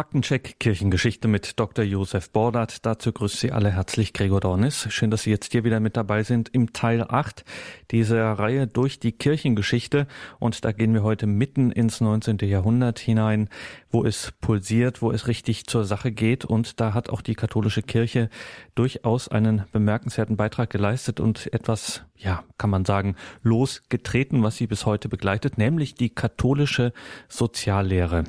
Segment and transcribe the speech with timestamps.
[0.00, 1.84] Faktencheck Kirchengeschichte mit Dr.
[1.84, 2.86] Josef Bordert.
[2.86, 4.86] Dazu grüßt Sie alle herzlich Gregor Dornis.
[4.88, 7.44] Schön, dass Sie jetzt hier wieder mit dabei sind im Teil 8
[7.90, 10.06] dieser Reihe durch die Kirchengeschichte.
[10.38, 12.38] Und da gehen wir heute mitten ins 19.
[12.44, 13.50] Jahrhundert hinein,
[13.90, 16.46] wo es pulsiert, wo es richtig zur Sache geht.
[16.46, 18.30] Und da hat auch die katholische Kirche
[18.74, 24.86] durchaus einen bemerkenswerten Beitrag geleistet und etwas, ja, kann man sagen, losgetreten, was sie bis
[24.86, 26.94] heute begleitet, nämlich die katholische
[27.28, 28.24] Soziallehre.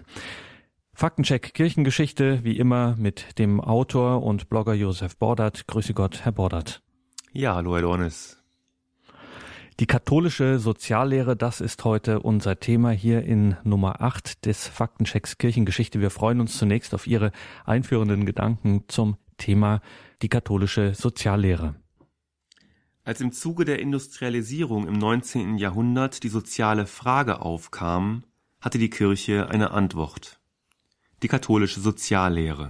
[1.01, 5.65] Faktencheck Kirchengeschichte, wie immer mit dem Autor und Blogger Josef Bordert.
[5.65, 6.83] Grüße Gott, Herr Bordert.
[7.33, 8.37] Ja, hallo, Herr Dornis.
[9.79, 16.01] Die katholische Soziallehre, das ist heute unser Thema hier in Nummer 8 des Faktenchecks Kirchengeschichte.
[16.01, 17.31] Wir freuen uns zunächst auf Ihre
[17.65, 19.81] einführenden Gedanken zum Thema
[20.21, 21.73] die katholische Soziallehre.
[23.03, 25.57] Als im Zuge der Industrialisierung im 19.
[25.57, 28.23] Jahrhundert die soziale Frage aufkam,
[28.59, 30.40] hatte die Kirche eine Antwort
[31.21, 32.69] die katholische Soziallehre.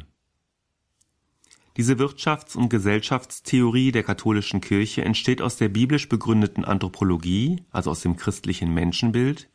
[1.78, 8.02] Diese Wirtschafts- und Gesellschaftstheorie der katholischen Kirche entsteht aus der biblisch begründeten Anthropologie, also aus
[8.02, 9.49] dem christlichen Menschenbild,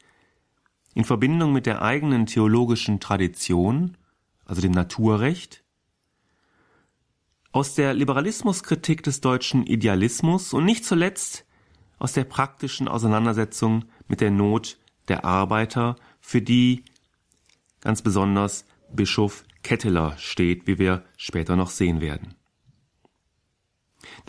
[0.95, 3.99] in Verbindung mit der eigenen theologischen Tradition,
[4.47, 5.63] also dem Naturrecht,
[7.53, 11.45] aus der Liberalismuskritik des deutschen Idealismus und nicht zuletzt
[11.99, 16.85] aus der praktischen Auseinandersetzung mit der Not der Arbeiter, für die
[17.81, 18.65] ganz besonders
[18.97, 22.35] Bischof Ketteler steht, wie wir später noch sehen werden.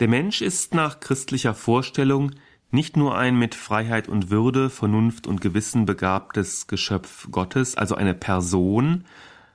[0.00, 2.32] Der Mensch ist nach christlicher Vorstellung
[2.70, 8.14] nicht nur ein mit Freiheit und Würde, Vernunft und Gewissen begabtes Geschöpf Gottes, also eine
[8.14, 9.04] Person,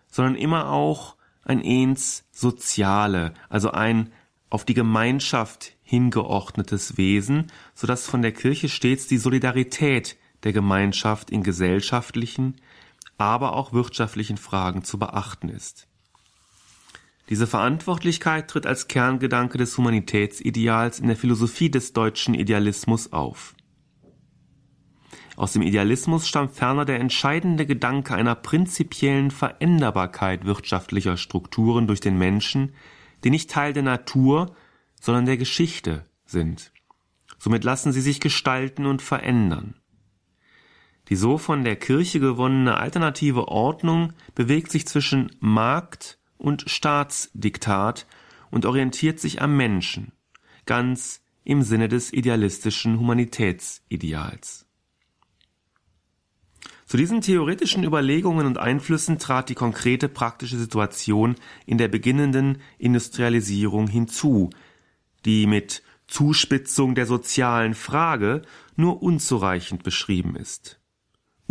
[0.09, 4.11] sondern immer auch ein ens Soziale, also ein
[4.50, 11.30] auf die Gemeinschaft hingeordnetes Wesen, so dass von der Kirche stets die Solidarität der Gemeinschaft
[11.30, 12.56] in gesellschaftlichen,
[13.17, 15.88] aber auch wirtschaftlichen Fragen zu beachten ist.
[17.30, 23.56] Diese Verantwortlichkeit tritt als Kerngedanke des Humanitätsideals in der Philosophie des deutschen Idealismus auf.
[25.35, 32.18] Aus dem Idealismus stammt ferner der entscheidende Gedanke einer prinzipiellen Veränderbarkeit wirtschaftlicher Strukturen durch den
[32.18, 32.75] Menschen,
[33.24, 34.56] die nicht Teil der Natur,
[35.00, 36.72] sondern der Geschichte sind.
[37.40, 39.75] Somit lassen sie sich gestalten und verändern.
[41.13, 48.07] Die so von der Kirche gewonnene alternative Ordnung bewegt sich zwischen Markt und Staatsdiktat
[48.50, 50.12] und orientiert sich am Menschen,
[50.66, 54.66] ganz im Sinne des idealistischen Humanitätsideals.
[56.88, 61.35] Zu diesen theoretischen Überlegungen und Einflüssen trat die konkrete praktische Situation
[61.68, 64.50] in der beginnenden Industrialisierung hinzu,
[65.25, 68.41] die mit Zuspitzung der sozialen Frage
[68.75, 70.80] nur unzureichend beschrieben ist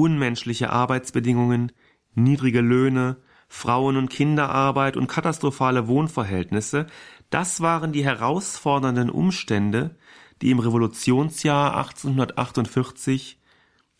[0.02, 1.70] unmenschliche Arbeitsbedingungen,
[2.14, 3.18] niedrige Löhne,
[3.48, 6.86] Frauen- und Kinderarbeit und katastrophale Wohnverhältnisse,
[7.30, 9.96] das waren die herausfordernden Umstände,
[10.40, 13.38] die im Revolutionsjahr 1848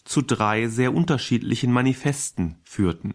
[0.05, 3.15] zu drei sehr unterschiedlichen Manifesten führten.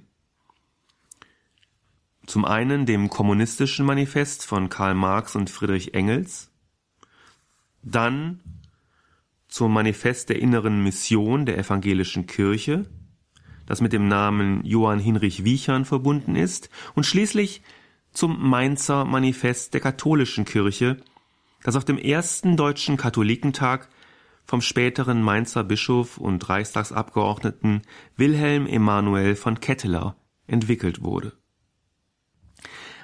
[2.25, 6.51] Zum einen dem kommunistischen Manifest von Karl Marx und Friedrich Engels,
[7.83, 8.41] dann
[9.47, 12.85] zum Manifest der inneren Mission der evangelischen Kirche,
[13.65, 17.61] das mit dem Namen Johann Hinrich Wiechern verbunden ist, und schließlich
[18.11, 20.97] zum Mainzer Manifest der katholischen Kirche,
[21.63, 23.89] das auf dem ersten deutschen Katholikentag
[24.45, 27.81] vom späteren Mainzer Bischof und Reichstagsabgeordneten
[28.15, 30.15] Wilhelm Emanuel von Ketteler
[30.47, 31.33] entwickelt wurde.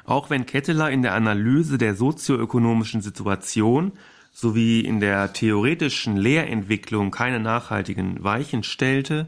[0.06, 3.94] Auch wenn Ketteler in der Analyse der sozioökonomischen Situation
[4.34, 9.28] sowie in der theoretischen Lehrentwicklung keine nachhaltigen Weichen stellte,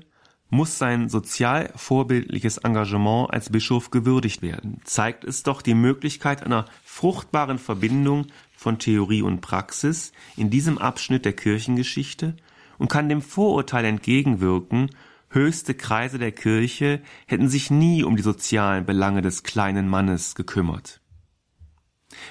[0.50, 4.82] muss sein sozial vorbildliches Engagement als Bischof gewürdigt werden.
[4.84, 11.26] Zeigt es doch die Möglichkeit einer fruchtbaren Verbindung von Theorie und Praxis in diesem Abschnitt
[11.26, 12.36] der Kirchengeschichte
[12.78, 14.90] und kann dem Vorurteil entgegenwirken,
[15.30, 21.02] höchste Kreise der Kirche hätten sich nie um die sozialen Belange des kleinen Mannes gekümmert.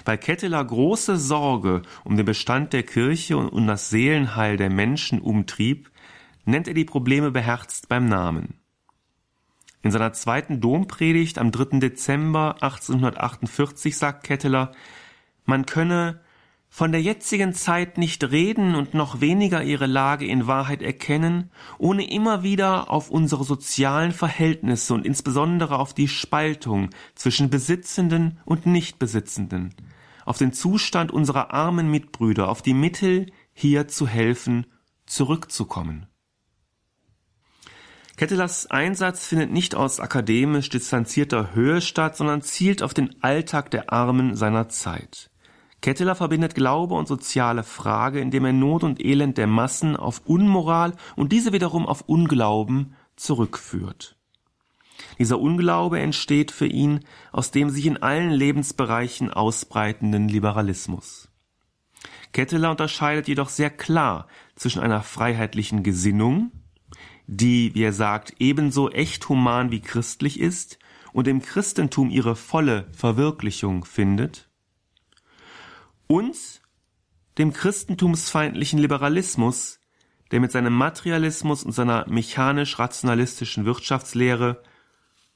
[0.05, 5.21] Weil Ketteler große Sorge um den Bestand der Kirche und um das Seelenheil der Menschen
[5.21, 5.91] umtrieb,
[6.45, 8.55] nennt er die Probleme beherzt beim Namen.
[9.83, 11.79] In seiner zweiten Dompredigt am 3.
[11.79, 14.73] Dezember 1848 sagt Ketteler,
[15.45, 16.21] man könne
[16.77, 22.11] von der jetzigen Zeit nicht reden und noch weniger ihre Lage in Wahrheit erkennen, ohne
[22.11, 29.73] immer wieder auf unsere sozialen Verhältnisse und insbesondere auf die Spaltung zwischen Besitzenden und Nichtbesitzenden,
[30.25, 34.67] auf den Zustand unserer armen Mitbrüder, auf die Mittel, hier zu helfen,
[35.07, 36.09] zurückzukommen.
[38.17, 43.93] Kettelers Einsatz findet nicht aus akademisch distanzierter Höhe statt, sondern zielt auf den Alltag der
[43.93, 45.31] Armen seiner Zeit.
[45.85, 50.95] Ketteler verbindet Glaube und soziale Frage, indem er Not und Elend der Massen auf Unmoral
[51.15, 54.17] und diese wiederum auf Unglauben zurückführt.
[55.19, 57.01] Dieser Unglaube entsteht für ihn
[57.33, 61.29] aus dem sich in allen Lebensbereichen ausbreitenden Liberalismus.
[62.33, 64.27] Ketteler unterscheidet jedoch sehr klar
[64.57, 66.51] zwischen einer freiheitlichen Gesinnung,
[67.27, 70.79] die, wie er sagt, ebenso echt human wie christlich ist
[71.13, 74.49] und im Christentum ihre volle Verwirklichung findet,
[76.07, 76.37] und
[77.39, 79.81] dem christentumsfeindlichen Liberalismus,
[80.31, 84.63] der mit seinem Materialismus und seiner mechanisch-rationalistischen Wirtschaftslehre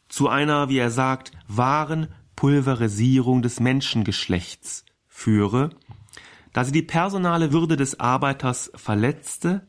[0.09, 5.71] zu einer, wie er sagt, wahren Pulverisierung des Menschengeschlechts führe,
[6.53, 9.67] da sie die personale Würde des Arbeiters verletzte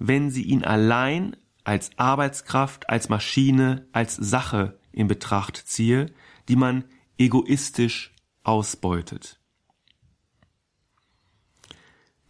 [0.00, 6.06] wenn sie ihn allein als Arbeitskraft, als Maschine, als Sache in Betracht ziehe,
[6.48, 6.84] die man
[7.18, 9.39] egoistisch ausbeutet.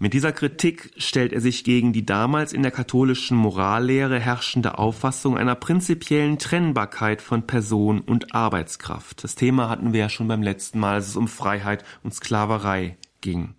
[0.03, 5.37] Mit dieser Kritik stellt er sich gegen die damals in der katholischen Morallehre herrschende Auffassung
[5.37, 9.23] einer prinzipiellen Trennbarkeit von Person und Arbeitskraft.
[9.23, 12.97] Das Thema hatten wir ja schon beim letzten Mal, als es um Freiheit und Sklaverei
[13.21, 13.55] ging.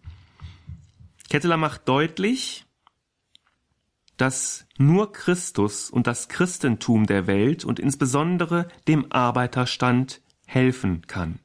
[1.29, 2.65] Ketteler macht deutlich,
[4.17, 11.37] dass nur Christus und das Christentum der Welt und insbesondere dem Arbeiterstand helfen kann.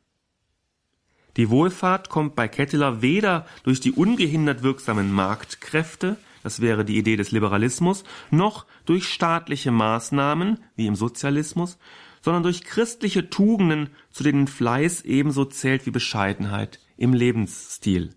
[1.37, 7.17] Die Wohlfahrt kommt bei Ketteler weder durch die ungehindert wirksamen Marktkräfte, das wäre die Idee
[7.17, 11.79] des Liberalismus, noch durch staatliche Maßnahmen, wie im Sozialismus,
[12.23, 18.15] sondern durch christliche Tugenden, zu denen Fleiß ebenso zählt wie Bescheidenheit im Lebensstil.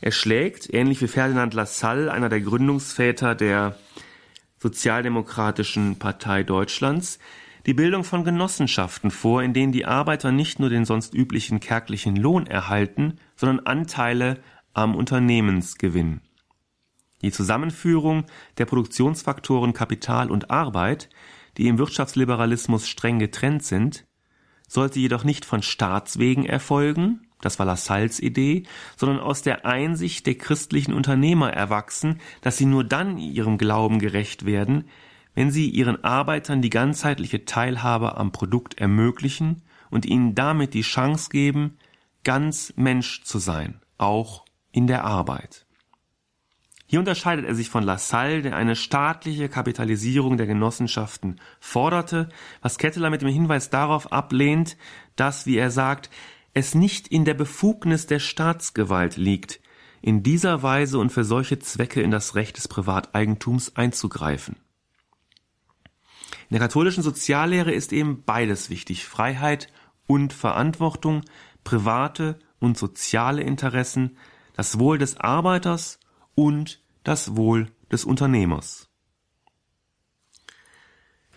[0.00, 3.76] Er schlägt, ähnlich wie Ferdinand Lassalle, einer der Gründungsväter der
[4.58, 7.18] Sozialdemokratischen Partei Deutschlands,
[7.70, 12.16] die Bildung von Genossenschaften vor, in denen die Arbeiter nicht nur den sonst üblichen kärglichen
[12.16, 14.40] Lohn erhalten, sondern Anteile
[14.74, 16.20] am Unternehmensgewinn.
[17.22, 18.24] Die Zusammenführung
[18.58, 21.10] der Produktionsfaktoren Kapital und Arbeit,
[21.58, 24.04] die im Wirtschaftsliberalismus streng getrennt sind,
[24.66, 28.64] sollte jedoch nicht von Staatswegen erfolgen, das war Lassalles Idee,
[28.96, 34.44] sondern aus der Einsicht der christlichen Unternehmer erwachsen, dass sie nur dann ihrem Glauben gerecht
[34.44, 34.88] werden,
[35.34, 41.30] wenn sie ihren Arbeitern die ganzheitliche Teilhabe am Produkt ermöglichen und ihnen damit die Chance
[41.30, 41.78] geben,
[42.24, 45.66] ganz Mensch zu sein, auch in der Arbeit.
[46.86, 52.28] Hier unterscheidet er sich von Lassalle, der eine staatliche Kapitalisierung der Genossenschaften forderte,
[52.62, 54.76] was Ketteler mit dem Hinweis darauf ablehnt,
[55.14, 56.10] dass, wie er sagt,
[56.52, 59.60] es nicht in der Befugnis der Staatsgewalt liegt,
[60.02, 64.56] in dieser Weise und für solche Zwecke in das Recht des Privateigentums einzugreifen.
[66.50, 69.72] In der katholischen Soziallehre ist eben beides wichtig, Freiheit
[70.08, 71.22] und Verantwortung,
[71.62, 74.16] private und soziale Interessen,
[74.54, 76.00] das Wohl des Arbeiters
[76.34, 78.88] und das Wohl des Unternehmers.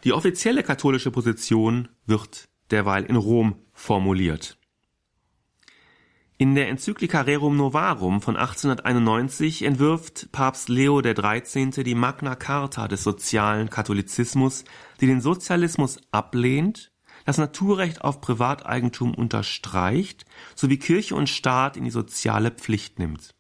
[0.04, 4.58] Die offizielle katholische Position wird derweil in Rom formuliert.
[6.38, 11.84] In der Enzyklika Rerum Novarum von 1891 entwirft Papst Leo XIII.
[11.84, 14.64] die Magna Carta des sozialen Katholizismus,
[15.00, 16.92] die den Sozialismus ablehnt,
[17.26, 20.26] das Naturrecht auf Privateigentum unterstreicht
[20.56, 23.36] sowie Kirche und Staat in die soziale Pflicht nimmt.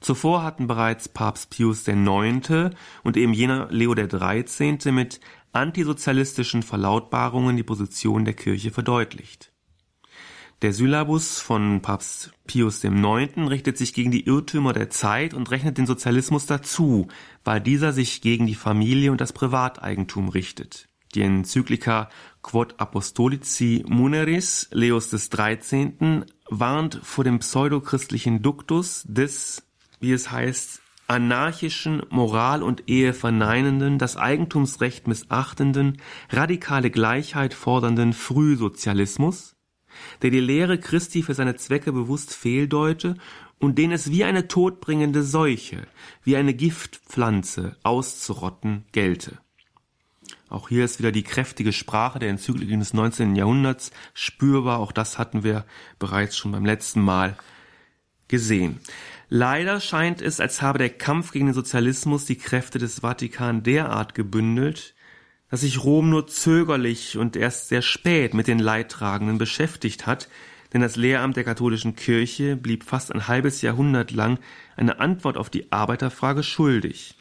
[0.00, 2.70] Zuvor hatten bereits Papst Pius IX.
[3.04, 4.90] und eben jener Leo XIII.
[4.90, 5.20] mit
[5.52, 9.52] antisozialistischen Verlautbarungen die Position der Kirche verdeutlicht.
[10.60, 13.48] Der Syllabus von Papst Pius IX.
[13.48, 17.06] richtet sich gegen die Irrtümer der Zeit und rechnet den Sozialismus dazu,
[17.44, 20.88] weil dieser sich gegen die Familie und das Privateigentum richtet.
[21.14, 22.08] Die Enzyklika
[22.42, 26.24] Quod Apostolici Muneris Leos XIII.
[26.50, 29.62] warnt vor dem pseudochristlichen Duktus des,
[30.00, 35.98] wie es heißt, anarchischen, Moral und Ehe verneinenden, das Eigentumsrecht missachtenden,
[36.30, 39.54] radikale Gleichheit fordernden Frühsozialismus,
[40.22, 43.16] der die Lehre Christi für seine Zwecke bewusst fehldeute
[43.58, 45.86] und den es wie eine todbringende Seuche,
[46.24, 49.38] wie eine Giftpflanze auszurotten gelte.
[50.48, 53.36] Auch hier ist wieder die kräftige Sprache der Enzykliken des 19.
[53.36, 54.78] Jahrhunderts spürbar.
[54.78, 55.66] Auch das hatten wir
[55.98, 57.36] bereits schon beim letzten Mal
[58.28, 58.80] gesehen.
[59.28, 64.14] Leider scheint es, als habe der Kampf gegen den Sozialismus die Kräfte des Vatikan derart
[64.14, 64.94] gebündelt,
[65.50, 70.28] dass sich Rom nur zögerlich und erst sehr spät mit den Leidtragenden beschäftigt hat,
[70.72, 74.38] denn das Lehramt der katholischen Kirche blieb fast ein halbes Jahrhundert lang
[74.76, 77.14] eine Antwort auf die Arbeiterfrage schuldig.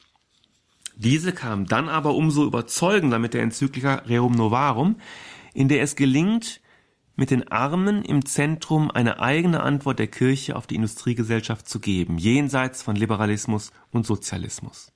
[0.96, 5.00] Diese kam dann aber umso überzeugender mit der Enzyklika Rerum Novarum,
[5.54, 6.60] in der es gelingt,
[7.16, 12.18] mit den Armen im Zentrum eine eigene Antwort der Kirche auf die Industriegesellschaft zu geben,
[12.18, 14.92] jenseits von Liberalismus und Sozialismus.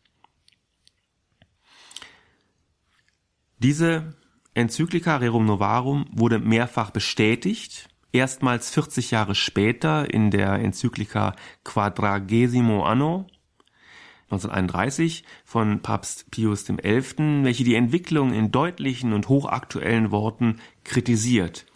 [3.63, 4.15] Diese
[4.55, 13.27] Enzyklika Rerum Novarum wurde mehrfach bestätigt, erstmals 40 Jahre später in der Enzyklika Quadragesimo Anno
[14.31, 21.67] 1931 von Papst Pius XI., welche die Entwicklung in deutlichen und hochaktuellen Worten kritisiert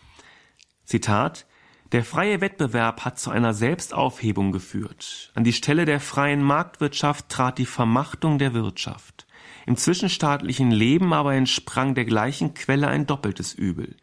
[0.85, 1.45] Zitat
[1.91, 5.31] Der freie Wettbewerb hat zu einer Selbstaufhebung geführt.
[5.35, 9.24] An die Stelle der freien Marktwirtschaft trat die Vermachtung der Wirtschaft.
[9.65, 13.95] Im zwischenstaatlichen Leben aber entsprang der gleichen Quelle ein doppeltes Übel.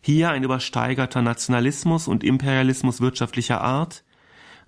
[0.00, 4.04] Hier ein übersteigerter Nationalismus und Imperialismus wirtschaftlicher Art,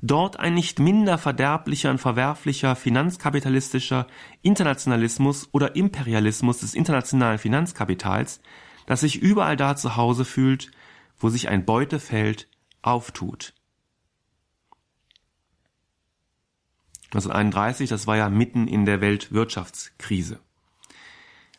[0.02, 4.09] dort ein nicht minder verderblicher und verwerflicher finanzkapitalistischer
[4.42, 8.40] Internationalismus oder Imperialismus des internationalen Finanzkapitals,
[8.87, 10.73] das sich überall da zu Hause fühlt,
[11.19, 12.49] wo sich ein Beutefeld
[12.83, 13.54] auftut.
[17.12, 20.38] 1931, das war ja mitten in der Weltwirtschaftskrise.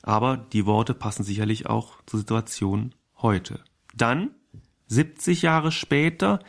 [0.02, 3.64] Aber die Worte passen sicherlich auch zur Situation heute.
[3.94, 4.32] Dann,
[4.88, 6.40] 70 Jahre später,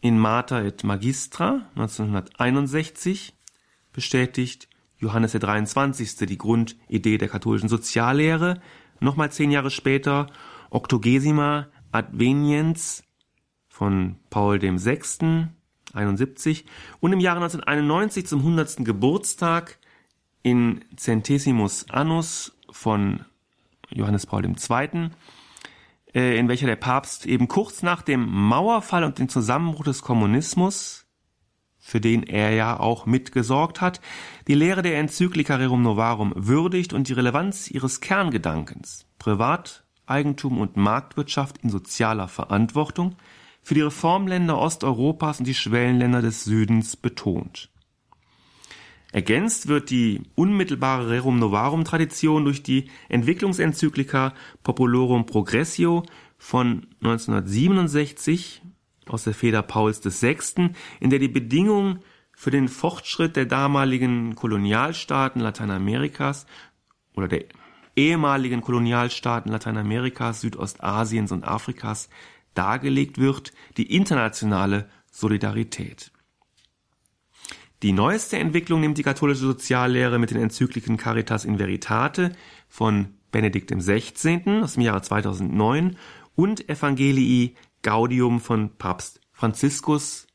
[0.00, 3.34] in Mater et Magistra 1961
[3.92, 4.68] bestätigt
[4.98, 6.16] Johannes der 23.
[6.28, 8.60] die Grundidee der katholischen Soziallehre.
[9.00, 10.28] Nochmal zehn Jahre später
[10.70, 13.02] Octogesima Adveniens
[13.68, 15.48] von Paul dem VI.
[15.94, 16.64] 71
[17.00, 18.84] und im Jahre 1991 zum 100.
[18.84, 19.78] Geburtstag
[20.42, 23.24] in Centesimus Annus von
[23.90, 25.10] Johannes Paul II.,
[26.14, 31.06] äh, in welcher der Papst eben kurz nach dem Mauerfall und dem Zusammenbruch des Kommunismus,
[31.78, 34.00] für den er ja auch mitgesorgt hat,
[34.46, 40.76] die Lehre der Enzyklika Rerum Novarum würdigt und die Relevanz ihres Kerngedankens, Privat Eigentum und
[40.76, 43.16] Marktwirtschaft in sozialer Verantwortung
[43.68, 47.68] für die Reformländer Osteuropas und die Schwellenländer des Südens betont.
[49.12, 54.32] Ergänzt wird die unmittelbare Rerum Novarum Tradition durch die Entwicklungsenzyklika
[54.62, 56.02] Populorum Progressio
[56.38, 58.62] von 1967
[59.04, 61.98] aus der Feder Pauls VI., in der die Bedingungen
[62.34, 66.46] für den Fortschritt der damaligen Kolonialstaaten Lateinamerikas
[67.14, 67.44] oder der
[67.96, 72.08] ehemaligen Kolonialstaaten Lateinamerikas, Südostasiens und Afrikas
[72.58, 76.10] dargelegt wird, die internationale Solidarität.
[77.82, 82.32] Die neueste Entwicklung nimmt die katholische Soziallehre mit den Enzykliken Caritas in Veritate
[82.68, 84.62] von Benedikt XVI.
[84.62, 85.96] aus dem Jahre 2009
[86.34, 90.26] und Evangelii Gaudium von Papst Franziskus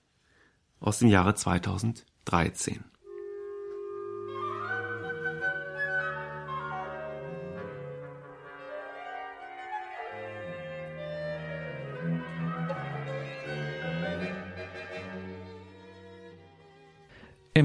[0.80, 2.86] aus dem Jahre 2013.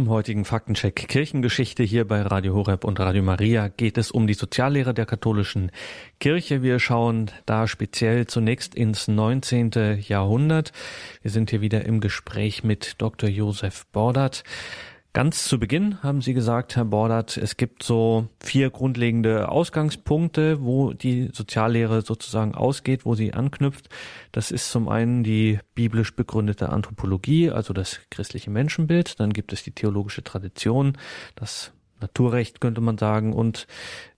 [0.08, 4.32] Im heutigen Faktencheck Kirchengeschichte hier bei Radio Horeb und Radio Maria geht es um die
[4.32, 5.70] Soziallehre der katholischen
[6.18, 6.62] Kirche.
[6.62, 9.98] Wir schauen da speziell zunächst ins 19.
[10.00, 10.72] Jahrhundert.
[11.20, 13.28] Wir sind hier wieder im Gespräch mit Dr.
[13.28, 14.44] Josef Bordert.
[15.14, 20.92] Ganz zu Beginn haben Sie gesagt, Herr Bordert, es gibt so vier grundlegende Ausgangspunkte, wo
[20.92, 23.88] die Soziallehre sozusagen ausgeht, wo sie anknüpft.
[24.32, 29.18] Das ist zum einen die biblisch begründete Anthropologie, also das christliche Menschenbild.
[29.18, 30.98] Dann gibt es die theologische Tradition,
[31.34, 33.66] das Naturrecht könnte man sagen und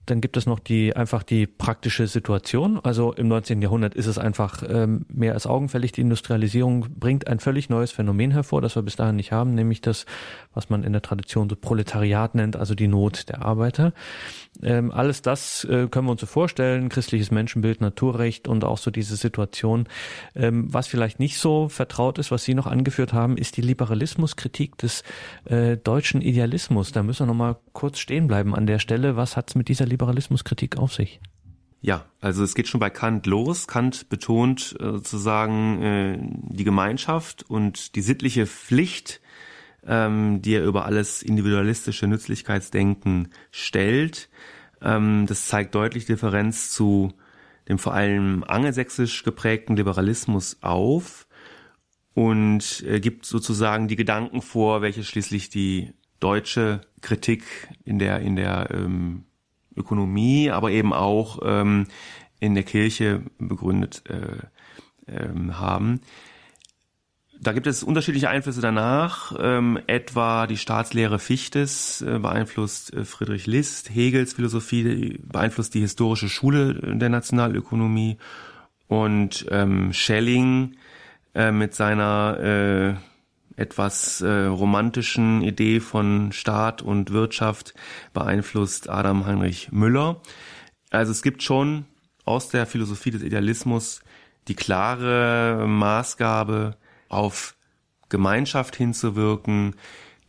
[0.05, 2.79] dann gibt es noch die einfach die praktische Situation.
[2.83, 3.61] Also im 19.
[3.61, 5.91] Jahrhundert ist es einfach ähm, mehr als augenfällig.
[5.91, 9.81] Die Industrialisierung bringt ein völlig neues Phänomen hervor, das wir bis dahin nicht haben, nämlich
[9.81, 10.05] das,
[10.53, 13.93] was man in der Tradition so Proletariat nennt, also die Not der Arbeiter.
[14.61, 18.91] Ähm, alles das äh, können wir uns so vorstellen, christliches Menschenbild, Naturrecht und auch so
[18.91, 19.87] diese Situation.
[20.35, 24.77] Ähm, was vielleicht nicht so vertraut ist, was Sie noch angeführt haben, ist die Liberalismuskritik
[24.77, 25.03] des
[25.45, 26.91] äh, deutschen Idealismus.
[26.91, 29.15] Da müssen wir nochmal kurz stehen bleiben an der Stelle.
[29.15, 31.19] Was hat es mit dieser Liberalismuskritik auf sich?
[31.81, 33.67] Ja, also es geht schon bei Kant los.
[33.67, 36.17] Kant betont äh, sozusagen äh,
[36.55, 39.21] die Gemeinschaft und die sittliche Pflicht,
[39.85, 44.29] ähm, die er über alles individualistische Nützlichkeitsdenken stellt.
[44.81, 47.13] Ähm, das zeigt deutlich Differenz zu
[47.67, 51.27] dem vor allem angelsächsisch geprägten Liberalismus auf
[52.13, 57.43] und äh, gibt sozusagen die Gedanken vor, welche schließlich die deutsche Kritik
[57.83, 59.25] in der in der ähm,
[59.75, 61.87] Ökonomie, aber eben auch ähm,
[62.39, 66.01] in der Kirche begründet äh, ähm, haben.
[67.39, 69.33] Da gibt es unterschiedliche Einflüsse danach.
[69.39, 76.29] Ähm, etwa die Staatslehre Fichtes äh, beeinflusst äh, Friedrich List, Hegels Philosophie beeinflusst die historische
[76.29, 78.17] Schule der Nationalökonomie
[78.87, 80.75] und ähm, Schelling
[81.33, 83.10] äh, mit seiner äh,
[83.55, 87.73] etwas äh, romantischen Idee von Staat und Wirtschaft
[88.13, 90.21] beeinflusst Adam Heinrich Müller.
[90.89, 91.85] Also es gibt schon
[92.25, 94.01] aus der Philosophie des Idealismus
[94.47, 96.75] die klare Maßgabe,
[97.09, 97.55] auf
[98.09, 99.75] Gemeinschaft hinzuwirken.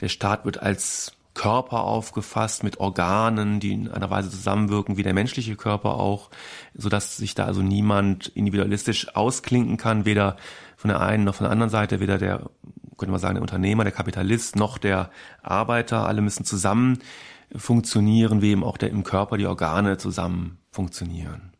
[0.00, 5.14] Der Staat wird als Körper aufgefasst mit Organen, die in einer Weise zusammenwirken wie der
[5.14, 6.28] menschliche Körper auch,
[6.74, 10.36] so dass sich da also niemand individualistisch ausklinken kann, weder
[10.76, 12.50] von der einen noch von der anderen Seite, weder der,
[13.02, 15.10] könnte man sagen, der Unternehmer, der Kapitalist noch der
[15.42, 16.06] Arbeiter.
[16.06, 17.00] Alle müssen zusammen
[17.54, 21.52] funktionieren, wie eben auch der im Körper die Organe zusammen funktionieren.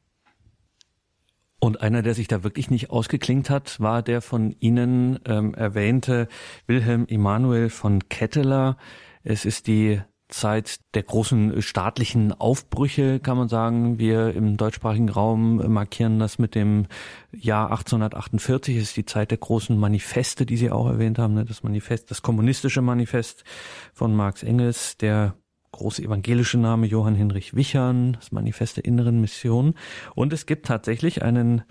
[1.59, 6.29] Und einer, der sich da wirklich nicht ausgeklingt hat, war der von Ihnen ähm, erwähnte
[6.69, 8.77] Wilhelm Emanuel von Ketteler.
[9.25, 10.01] Es ist die
[10.33, 13.99] Zeit der großen staatlichen Aufbrüche, kann man sagen.
[13.99, 16.87] Wir im deutschsprachigen Raum markieren das mit dem
[17.33, 18.77] Jahr 1848.
[18.77, 21.35] Es ist die Zeit der großen Manifeste, die Sie auch erwähnt haben.
[21.35, 21.45] Ne?
[21.45, 23.45] Das Manifest, das kommunistische Manifest
[23.93, 25.35] von Marx Engels, der
[25.73, 29.75] große evangelische Name Johann Hinrich Wichern, das Manifest der inneren Mission.
[30.15, 31.63] Und es gibt tatsächlich einen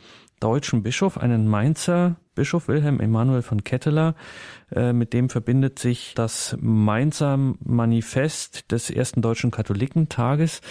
[0.42, 4.16] deutschen Bischof, einen Mainzer Bischof Wilhelm Emanuel von Ketteler.
[4.72, 10.62] Äh, mit dem verbindet sich das Mainzer Manifest des ersten deutschen Katholikentages.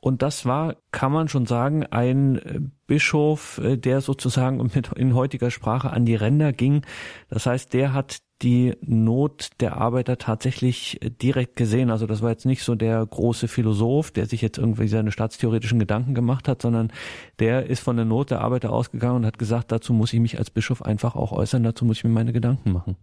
[0.00, 4.60] Und das war, kann man schon sagen, ein Bischof, äh, der sozusagen
[4.96, 6.82] in heutiger Sprache an die Ränder ging.
[7.28, 11.90] Das heißt, der hat die Not der Arbeiter tatsächlich äh, direkt gesehen.
[11.90, 15.78] Also das war jetzt nicht so der große Philosoph, der sich jetzt irgendwie seine staatstheoretischen
[15.78, 16.92] Gedanken gemacht hat, sondern
[17.38, 20.38] der ist von der Not der Arbeiter ausgegangen und hat gesagt, dazu muss ich mich
[20.38, 22.96] als Bischof einfach auch äußern, dazu muss ich mir meine Gedanken machen.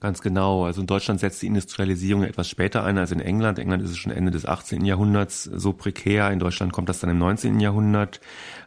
[0.00, 0.64] Ganz genau.
[0.64, 3.58] Also in Deutschland setzt die Industrialisierung etwas später ein als in England.
[3.58, 4.84] England ist es schon Ende des 18.
[4.84, 6.30] Jahrhunderts so prekär.
[6.30, 7.58] In Deutschland kommt das dann im 19.
[7.58, 8.20] Jahrhundert.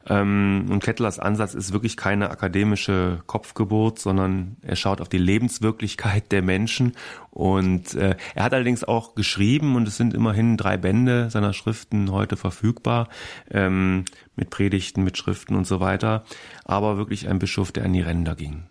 [0.09, 6.33] Ähm, und Kettlers Ansatz ist wirklich keine akademische Kopfgeburt, sondern er schaut auf die Lebenswirklichkeit
[6.33, 6.97] der Menschen.
[7.29, 12.11] Und äh, er hat allerdings auch geschrieben, und es sind immerhin drei Bände seiner Schriften
[12.11, 13.07] heute verfügbar,
[13.49, 14.03] ähm,
[14.35, 16.25] mit Predigten, mit Schriften und so weiter.
[16.65, 18.65] Aber wirklich ein Bischof, der an die Ränder ging.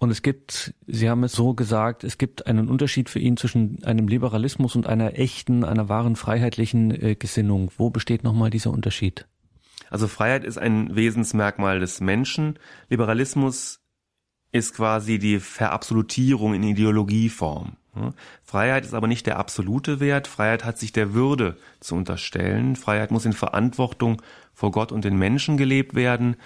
[0.00, 3.84] Und es gibt, Sie haben es so gesagt, es gibt einen Unterschied für ihn zwischen
[3.84, 7.70] einem Liberalismus und einer echten, einer wahren freiheitlichen äh, Gesinnung.
[7.76, 9.26] Wo besteht nochmal dieser Unterschied?
[9.90, 12.58] Also Freiheit ist ein Wesensmerkmal des Menschen.
[12.88, 13.80] Liberalismus
[14.52, 17.76] ist quasi die Verabsolutierung in Ideologieform.
[18.42, 20.28] Freiheit ist aber nicht der absolute Wert.
[20.28, 22.74] Freiheit hat sich der Würde zu unterstellen.
[22.74, 24.22] Freiheit muss in Verantwortung
[24.54, 26.36] vor Gott und den Menschen gelebt werden.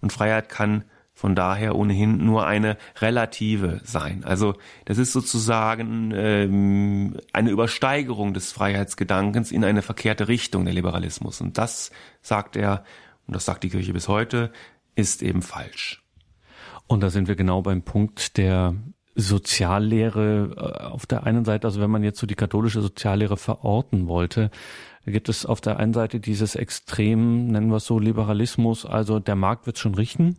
[0.00, 0.82] Und Freiheit kann
[1.14, 4.24] von daher ohnehin nur eine relative sein.
[4.24, 11.40] Also das ist sozusagen ähm, eine Übersteigerung des Freiheitsgedankens in eine verkehrte Richtung der Liberalismus.
[11.40, 12.84] Und das sagt er,
[13.26, 14.50] und das sagt die Kirche bis heute,
[14.96, 16.02] ist eben falsch.
[16.88, 18.74] Und da sind wir genau beim Punkt der
[19.14, 24.08] Soziallehre äh, auf der einen Seite, also wenn man jetzt so die katholische Soziallehre verorten
[24.08, 24.50] wollte,
[25.06, 29.36] gibt es auf der einen Seite dieses Extrem, nennen wir es so, Liberalismus, also der
[29.36, 30.38] Markt wird schon richten,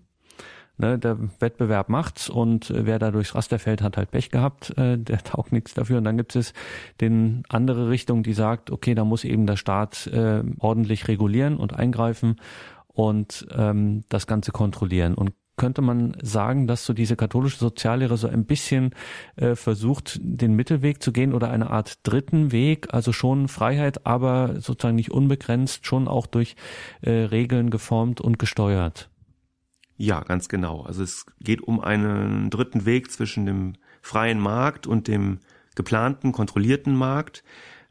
[0.77, 4.77] Ne, der Wettbewerb macht's und äh, wer da durchs Raster fällt, hat halt Pech gehabt,
[4.77, 5.99] äh, der taugt nichts dafür.
[5.99, 6.53] Und dann gibt es
[6.99, 11.73] den andere Richtung, die sagt, okay, da muss eben der Staat äh, ordentlich regulieren und
[11.73, 12.41] eingreifen
[12.88, 15.13] und ähm, das Ganze kontrollieren.
[15.13, 18.91] Und könnte man sagen, dass so diese katholische Soziallehre so ein bisschen
[19.38, 24.59] äh, versucht, den Mittelweg zu gehen oder eine Art dritten Weg, also schon Freiheit, aber
[24.59, 26.55] sozusagen nicht unbegrenzt, schon auch durch
[27.01, 29.09] äh, Regeln geformt und gesteuert?
[29.97, 30.81] Ja, ganz genau.
[30.81, 35.39] Also es geht um einen dritten Weg zwischen dem freien Markt und dem
[35.75, 37.43] geplanten, kontrollierten Markt.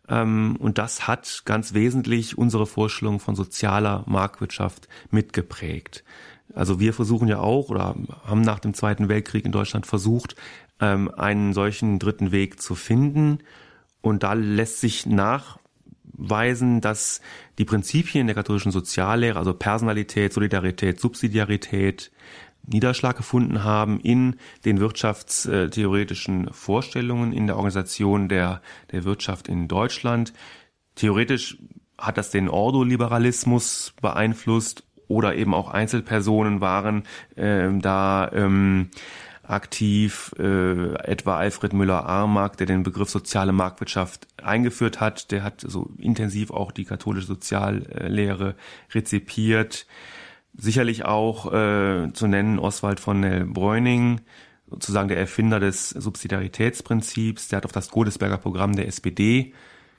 [0.09, 6.05] Ähm, und das hat ganz wesentlich unsere Vorstellung von sozialer Marktwirtschaft mitgeprägt.
[6.55, 10.37] Also wir versuchen ja auch oder haben nach dem Zweiten Weltkrieg in Deutschland versucht,
[10.81, 13.39] ähm, einen solchen dritten Weg zu finden.
[14.03, 15.59] Und da lässt sich nach
[16.15, 17.21] weisen, dass
[17.59, 22.11] die Prinzipien der katholischen Soziallehre, also Personalität, Solidarität, Subsidiarität,
[22.67, 30.33] Niederschlag gefunden haben in den wirtschaftstheoretischen Vorstellungen in der Organisation der, der Wirtschaft in Deutschland.
[30.95, 31.59] Theoretisch
[31.99, 37.05] hat das den Ordoliberalismus beeinflusst oder eben auch Einzelpersonen waren
[37.37, 38.91] äh, da ähm,
[39.49, 45.31] aktiv, äh, etwa Alfred Müller-Armack, der den Begriff soziale Marktwirtschaft eingeführt hat.
[45.31, 48.55] Der hat so intensiv auch die katholische Soziallehre
[48.93, 49.87] rezipiert.
[50.57, 54.21] Sicherlich auch äh, zu nennen Oswald von Nell Bräuning,
[54.69, 57.49] sozusagen der Erfinder des Subsidiaritätsprinzips.
[57.49, 59.53] Der hat auf das Godesberger Programm der SPD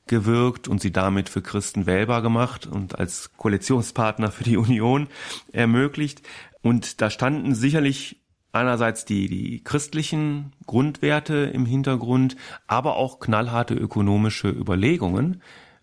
[0.08, 5.08] gewirkt und sie damit für Christen wählbar gemacht und als Koalitionspartner für die Union
[5.52, 6.22] ermöglicht.
[6.62, 8.22] Und da standen sicherlich
[8.56, 12.36] einerseits die, die christlichen Grundwerte im Hintergrund,
[12.68, 15.42] aber auch knallharte ökonomische Überlegungen,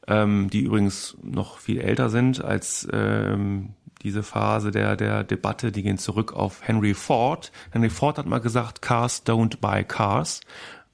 [0.09, 5.83] ähm, die übrigens noch viel älter sind als ähm, diese Phase der, der Debatte, die
[5.83, 7.53] gehen zurück auf Henry Ford.
[7.71, 10.41] Henry Ford hat mal gesagt, Cars don't buy cars.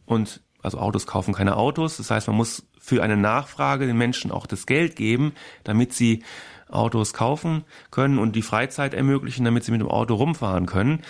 [0.05, 1.97] Und also Autos kaufen keine Autos.
[1.97, 5.33] Das heißt, man muss für eine Nachfrage den Menschen auch das Geld geben,
[5.65, 6.23] damit sie
[6.71, 11.03] Autos kaufen können und die Freizeit ermöglichen, damit sie mit dem Auto rumfahren können.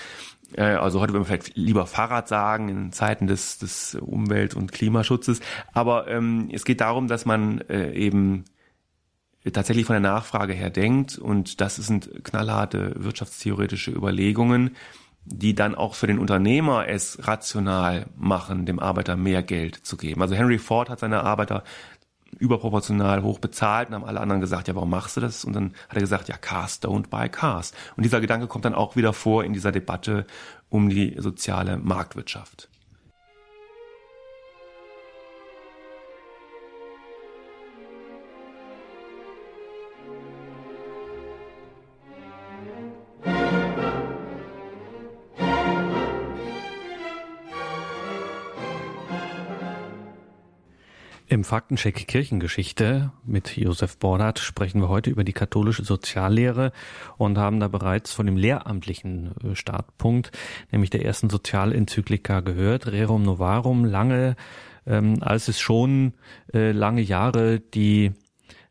[0.54, 4.72] Äh, also heute würde man vielleicht lieber Fahrrad sagen in Zeiten des, des Umwelt- und
[4.72, 5.40] Klimaschutzes.
[5.72, 8.44] Aber ähm, es geht darum, dass man äh, eben
[9.52, 14.76] tatsächlich von der Nachfrage her denkt und das sind knallharte wirtschaftstheoretische Überlegungen,
[15.24, 20.22] die dann auch für den Unternehmer es rational machen, dem Arbeiter mehr Geld zu geben.
[20.22, 21.64] Also Henry Ford hat seine Arbeiter
[22.38, 25.44] überproportional hoch bezahlt und haben alle anderen gesagt, ja, warum machst du das?
[25.44, 27.72] Und dann hat er gesagt, ja, Cars don't buy cars.
[27.96, 30.26] Und dieser Gedanke kommt dann auch wieder vor in dieser Debatte
[30.70, 32.68] um die soziale Marktwirtschaft.
[51.30, 56.72] Im Faktencheck Kirchengeschichte mit Josef Bordat sprechen wir heute über die katholische Soziallehre
[57.18, 60.30] und haben da bereits von dem lehramtlichen äh, Startpunkt,
[60.72, 64.36] nämlich der ersten Sozialenzyklika gehört, Rerum Novarum, lange,
[64.86, 66.14] ähm, als es schon
[66.54, 68.12] äh, lange Jahre die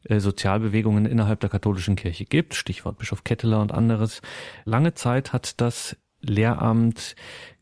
[0.06, 4.24] äh, Sozialbewegungen innerhalb der katholischen Kirche gibt, Stichwort Bischof Ketteler und anderes.
[4.66, 7.16] Lange Zeit hat das Lehramt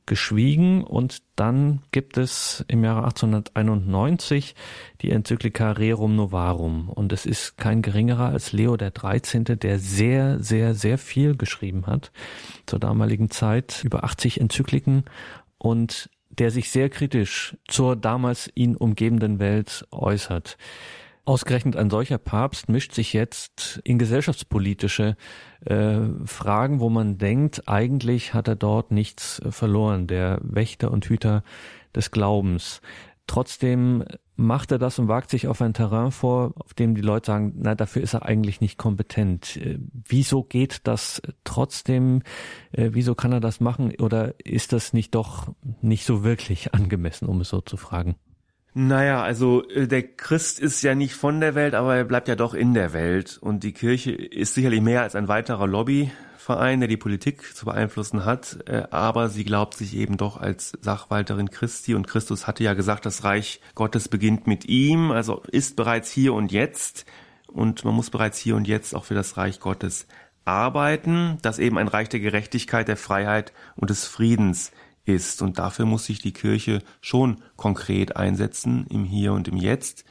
[0.06, 4.56] geschwiegen und dann gibt es im Jahre 1891
[5.02, 10.39] die Enzyklika Rerum Novarum und es ist kein geringerer als Leo der 13., der sehr,
[10.39, 12.12] sehr, sehr viel geschrieben hat
[12.65, 15.06] zur damaligen Zeit, über 80 Enzykliken
[15.58, 20.58] und der sich sehr kritisch zur damals ihn umgebenden Welt äußert.
[21.25, 25.17] Ausgerechnet ein solcher Papst mischt sich jetzt in gesellschaftspolitische
[25.65, 31.43] äh, Fragen, wo man denkt, eigentlich hat er dort nichts verloren, der Wächter und Hüter
[31.95, 32.79] des Glaubens.
[33.25, 37.25] Trotzdem macht er das und wagt sich auf ein Terrain vor, auf dem die Leute
[37.25, 39.57] sagen, na, dafür ist er eigentlich nicht kompetent.
[39.57, 42.21] Äh, wieso geht das trotzdem?
[42.71, 43.95] Äh, wieso kann er das machen?
[43.99, 48.15] Oder ist das nicht doch nicht so wirklich angemessen, um es so zu fragen?
[48.77, 52.35] Naja, also äh, der Christ ist ja nicht von der Welt, aber er bleibt ja
[52.35, 53.38] doch in der Welt.
[53.39, 58.25] Und die Kirche ist sicherlich mehr als ein weiterer Lobbyverein, der die Politik zu beeinflussen
[58.25, 58.57] hat.
[58.67, 61.95] Äh, aber sie glaubt sich eben doch als Sachwalterin Christi.
[61.95, 66.33] Und Christus hatte ja gesagt, das Reich Gottes beginnt mit ihm, also ist bereits hier
[66.33, 67.05] und jetzt.
[67.47, 70.05] Und man muss bereits hier und jetzt auch für das Reich Gottes
[70.43, 74.73] arbeiten, das eben ein Reich der Gerechtigkeit, der Freiheit und des Friedens
[75.06, 75.41] ist.
[75.41, 80.06] Und dafür muss sich die Kirche schon konkret einsetzen im Hier und im Jetzt.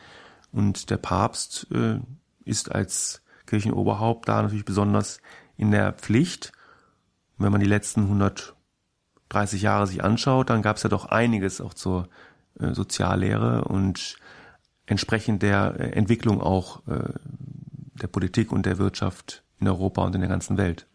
[0.53, 1.99] Und der Papst äh,
[2.45, 5.21] ist als Kirchenoberhaupt da natürlich besonders
[5.57, 6.53] in der Pflicht.
[7.39, 11.75] Wenn man die letzten 130 Jahre sich anschaut, dann gab es ja doch einiges auch
[11.75, 12.09] zur
[12.59, 14.17] äh, Soziallehre und
[14.87, 17.13] entsprechend der äh, Entwicklung auch äh,
[18.01, 20.87] der Politik und der Wirtschaft in Europa und in der ganzen Welt.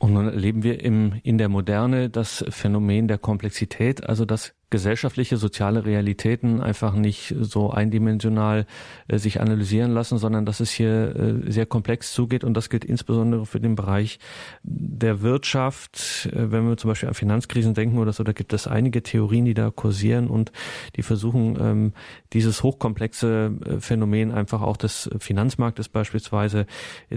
[0.00, 5.36] Und nun erleben wir im, in der Moderne das Phänomen der Komplexität, also dass gesellschaftliche,
[5.36, 8.66] soziale Realitäten einfach nicht so eindimensional
[9.08, 12.84] äh, sich analysieren lassen, sondern dass es hier äh, sehr komplex zugeht und das gilt
[12.84, 14.20] insbesondere für den Bereich
[14.62, 16.28] der Wirtschaft.
[16.32, 19.44] Äh, wenn wir zum Beispiel an Finanzkrisen denken oder so, da gibt es einige Theorien,
[19.44, 20.52] die da kursieren und
[20.96, 21.92] die versuchen, ähm,
[22.32, 26.66] dieses hochkomplexe Phänomen einfach auch des Finanzmarktes beispielsweise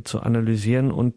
[0.03, 1.15] zu analysieren und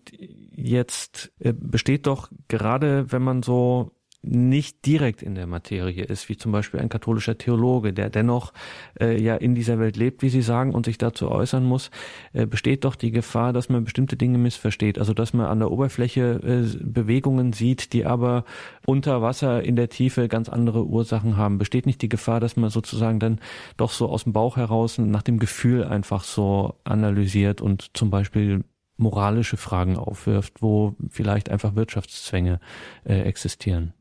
[0.53, 3.96] jetzt besteht doch gerade, wenn man so
[4.27, 8.53] nicht direkt in der Materie ist, wie zum Beispiel ein katholischer Theologe, der dennoch
[9.01, 11.91] äh, ja in dieser Welt lebt, wie Sie sagen, und sich dazu äußern muss,
[12.33, 14.99] äh, besteht doch die Gefahr, dass man bestimmte Dinge missversteht.
[14.99, 18.45] Also dass man an der Oberfläche äh, Bewegungen sieht, die aber
[18.85, 21.59] unter Wasser in der Tiefe ganz andere Ursachen haben.
[21.59, 23.41] Besteht nicht die Gefahr, dass man sozusagen dann
[23.77, 28.65] doch so aus dem Bauch heraus nach dem Gefühl einfach so analysiert und zum Beispiel
[28.97, 32.61] moralische Fragen aufwirft, wo vielleicht einfach Wirtschaftszwänge
[33.05, 33.93] äh, existieren.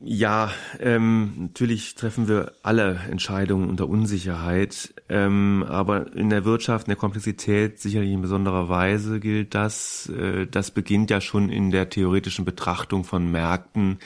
[0.00, 6.90] Ja, ähm, natürlich treffen wir alle Entscheidungen unter Unsicherheit, ähm, aber in der Wirtschaft, in
[6.90, 10.08] der Komplexität sicherlich in besonderer Weise gilt das.
[10.08, 13.98] Äh, das beginnt ja schon in der theoretischen Betrachtung von Märkten.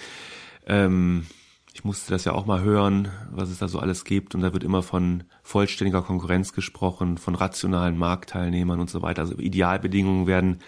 [0.67, 1.27] Ähm,
[1.73, 4.53] ich musste das ja auch mal hören, was es da so alles gibt, und da
[4.53, 9.23] wird immer von vollständiger Konkurrenz gesprochen, von rationalen Marktteilnehmern und so weiter.
[9.23, 10.59] Also Idealbedingungen werden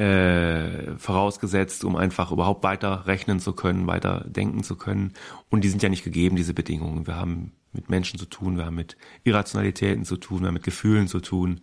[0.00, 5.12] äh, vorausgesetzt, um einfach überhaupt weiter rechnen zu können, weiter denken zu können.
[5.50, 7.06] Und die sind ja nicht gegeben, diese Bedingungen.
[7.06, 10.62] Wir haben mit Menschen zu tun, wir haben mit Irrationalitäten zu tun, wir haben mit
[10.62, 11.60] Gefühlen zu tun,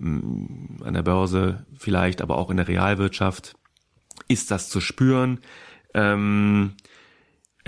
[0.00, 3.54] ähm, an der Börse vielleicht, aber auch in der Realwirtschaft
[4.26, 5.38] ist das zu spüren.
[5.94, 6.72] Ähm,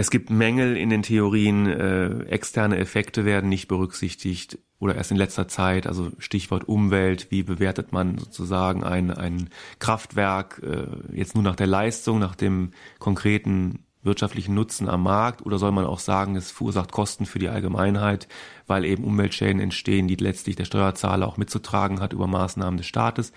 [0.03, 5.17] es gibt Mängel in den Theorien, äh, externe Effekte werden nicht berücksichtigt oder erst in
[5.17, 11.45] letzter Zeit, also Stichwort Umwelt, wie bewertet man sozusagen ein, ein Kraftwerk äh, jetzt nur
[11.45, 16.35] nach der Leistung, nach dem konkreten wirtschaftlichen Nutzen am Markt oder soll man auch sagen,
[16.35, 18.27] es verursacht Kosten für die Allgemeinheit,
[18.67, 23.33] weil eben Umweltschäden entstehen, die letztlich der Steuerzahler auch mitzutragen hat über Maßnahmen des Staates.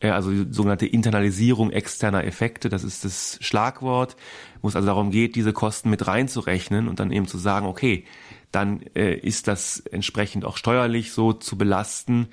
[0.00, 4.16] Äh, also die sogenannte Internalisierung externer Effekte, das ist das Schlagwort,
[4.62, 8.04] wo es also darum geht, diese Kosten mit reinzurechnen und dann eben zu sagen, okay,
[8.50, 12.28] dann äh, ist das entsprechend auch steuerlich so zu belasten,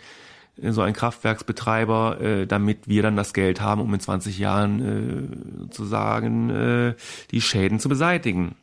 [0.62, 4.82] äh, so ein Kraftwerksbetreiber, äh, damit wir dann das Geld haben, um in 20 Jahren
[4.82, 6.96] äh, sozusagen äh,
[7.32, 8.56] die Schäden zu beseitigen.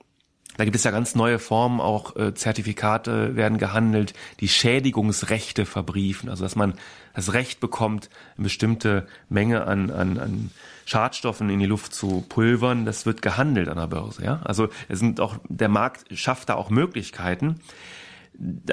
[0.56, 6.28] Da gibt es ja ganz neue Formen, auch äh, Zertifikate werden gehandelt, die Schädigungsrechte verbriefen,
[6.28, 6.74] also dass man
[7.14, 10.50] das Recht bekommt, eine bestimmte Menge an, an, an
[10.84, 14.24] Schadstoffen in die Luft zu pulvern, das wird gehandelt an der Börse.
[14.24, 14.40] Ja?
[14.44, 17.60] Also es sind auch, der Markt schafft da auch Möglichkeiten.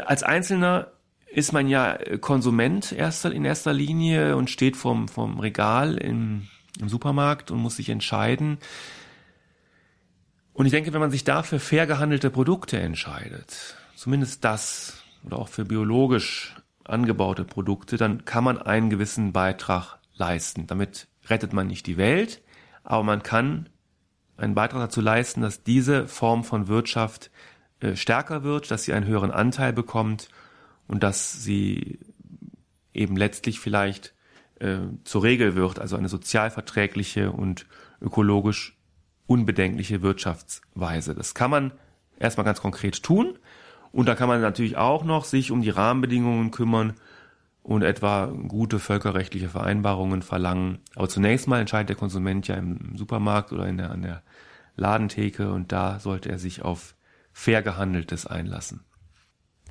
[0.05, 0.87] Als Einzelner
[1.33, 6.47] ist man ja Konsument erster, in erster Linie und steht vom, vom Regal im,
[6.79, 8.57] im Supermarkt und muss sich entscheiden,
[10.53, 15.49] und ich denke, wenn man sich dafür fair gehandelte Produkte entscheidet, zumindest das oder auch
[15.49, 20.67] für biologisch angebaute Produkte, dann kann man einen gewissen Beitrag leisten.
[20.67, 22.41] Damit rettet man nicht die Welt,
[22.83, 23.69] aber man kann
[24.37, 27.31] einen Beitrag dazu leisten, dass diese Form von Wirtschaft
[27.79, 30.29] äh, stärker wird, dass sie einen höheren Anteil bekommt
[30.87, 31.99] und dass sie
[32.93, 34.13] eben letztlich vielleicht
[34.59, 37.67] äh, zur Regel wird, also eine sozialverträgliche und
[38.01, 38.77] ökologisch
[39.31, 41.15] unbedenkliche Wirtschaftsweise.
[41.15, 41.71] Das kann man
[42.19, 43.39] erstmal ganz konkret tun.
[43.93, 46.93] Und da kann man natürlich auch noch sich um die Rahmenbedingungen kümmern
[47.63, 50.79] und etwa gute völkerrechtliche Vereinbarungen verlangen.
[50.95, 54.21] Aber zunächst mal entscheidet der Konsument ja im Supermarkt oder in der, an der
[54.75, 56.95] Ladentheke und da sollte er sich auf
[57.31, 58.81] fair gehandeltes einlassen.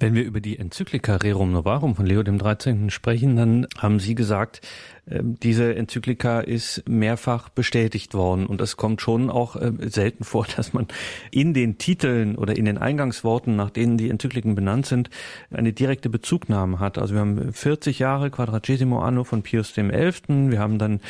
[0.00, 2.88] Wenn wir über die Enzyklika Rerum Novarum von Leo dem 13.
[2.88, 4.62] sprechen, dann haben Sie gesagt,
[5.06, 10.46] ähm, diese Enzyklika ist mehrfach bestätigt worden und es kommt schon auch ähm, selten vor,
[10.56, 10.86] dass man
[11.30, 15.10] in den Titeln oder in den Eingangsworten, nach denen die Enzykliken benannt sind,
[15.50, 16.96] eine direkte Bezugnahme hat.
[16.96, 19.82] Also wir haben 40 Jahre Quadragesimo Anno von Pius XI.
[20.26, 21.00] Wir haben dann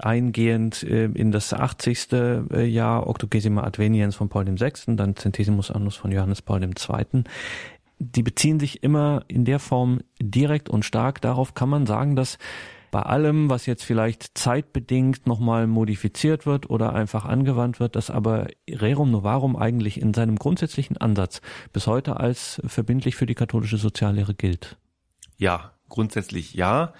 [0.00, 2.12] eingehend äh, in das 80.
[2.12, 7.24] Äh, Jahr Octogesima Adveniens von Paul VI., dann Centesimus Annus von Johannes Paul II
[8.02, 12.38] die beziehen sich immer in der Form direkt und stark darauf, kann man sagen, dass
[12.90, 18.48] bei allem, was jetzt vielleicht zeitbedingt nochmal modifiziert wird oder einfach angewandt wird, dass aber
[18.68, 21.40] Rerum Novarum eigentlich in seinem grundsätzlichen Ansatz
[21.72, 24.76] bis heute als verbindlich für die katholische Soziallehre gilt.
[25.38, 26.92] Ja, grundsätzlich ja.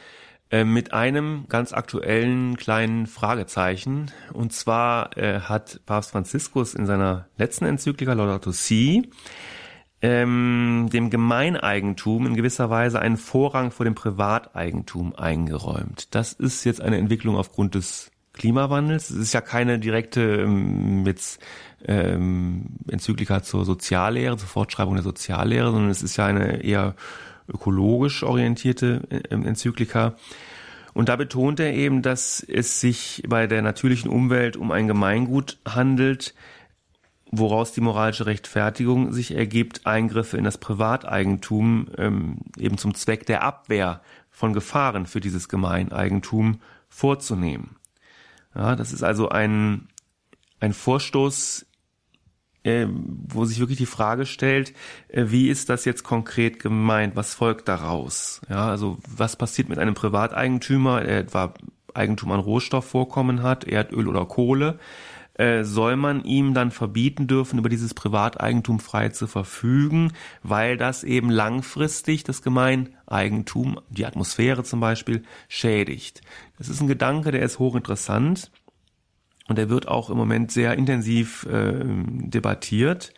[0.50, 4.10] Äh, mit einem ganz aktuellen kleinen Fragezeichen.
[4.32, 9.10] Und zwar äh, hat Papst Franziskus in seiner letzten Enzyklika Laudato Si
[10.02, 16.14] ähm, dem Gemeineigentum in gewisser Weise einen Vorrang vor dem Privateigentum eingeräumt.
[16.14, 19.10] Das ist jetzt eine Entwicklung aufgrund des Klimawandels.
[19.10, 21.40] Es ist ja keine direkte ähm, jetzt,
[21.86, 26.96] ähm, Enzyklika zur Soziallehre, zur Fortschreibung der Soziallehre, sondern es ist ja eine eher
[27.48, 30.14] ökologisch orientierte äh, Enzyklika.
[30.94, 35.58] Und da betont er eben, dass es sich bei der natürlichen Umwelt um ein Gemeingut
[35.66, 36.34] handelt,
[37.32, 43.42] woraus die moralische Rechtfertigung sich ergibt, Eingriffe in das Privateigentum ähm, eben zum Zweck der
[43.42, 47.76] Abwehr von Gefahren für dieses Gemeineigentum vorzunehmen.
[48.54, 49.88] Ja, das ist also ein,
[50.60, 51.64] ein Vorstoß,
[52.64, 54.74] äh, wo sich wirklich die Frage stellt,
[55.08, 57.16] äh, wie ist das jetzt konkret gemeint?
[57.16, 58.42] Was folgt daraus?
[58.50, 61.54] Ja, also was passiert mit einem Privateigentümer, der etwa
[61.94, 64.78] Eigentum an Rohstoffvorkommen hat, Erdöl oder Kohle?
[65.34, 71.04] Äh, soll man ihm dann verbieten dürfen, über dieses Privateigentum frei zu verfügen, weil das
[71.04, 76.20] eben langfristig das Gemeineigentum, die Atmosphäre zum Beispiel, schädigt.
[76.58, 78.50] Das ist ein Gedanke, der ist hochinteressant.
[79.48, 83.14] und er wird auch im Moment sehr intensiv äh, debattiert.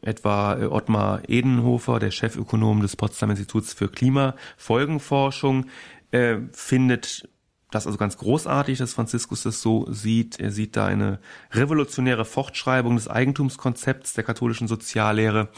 [0.00, 5.66] Etwa äh, Ottmar Edenhofer, der Chefökonom des Potsdamer Instituts für Klimafolgenforschung,
[6.10, 7.28] äh, findet
[7.74, 10.38] das also ganz großartig, dass Franziskus das so sieht.
[10.38, 11.18] Er sieht da eine
[11.52, 15.48] revolutionäre Fortschreibung des Eigentumskonzepts der katholischen Soziallehre.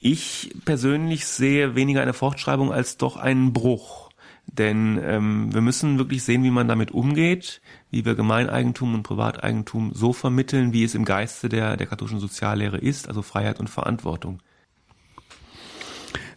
[0.00, 4.10] Ich persönlich sehe weniger eine Fortschreibung als doch einen Bruch.
[4.46, 9.92] Denn ähm, wir müssen wirklich sehen, wie man damit umgeht, wie wir Gemeineigentum und Privateigentum
[9.92, 14.40] so vermitteln, wie es im Geiste der, der katholischen Soziallehre ist, also Freiheit und Verantwortung.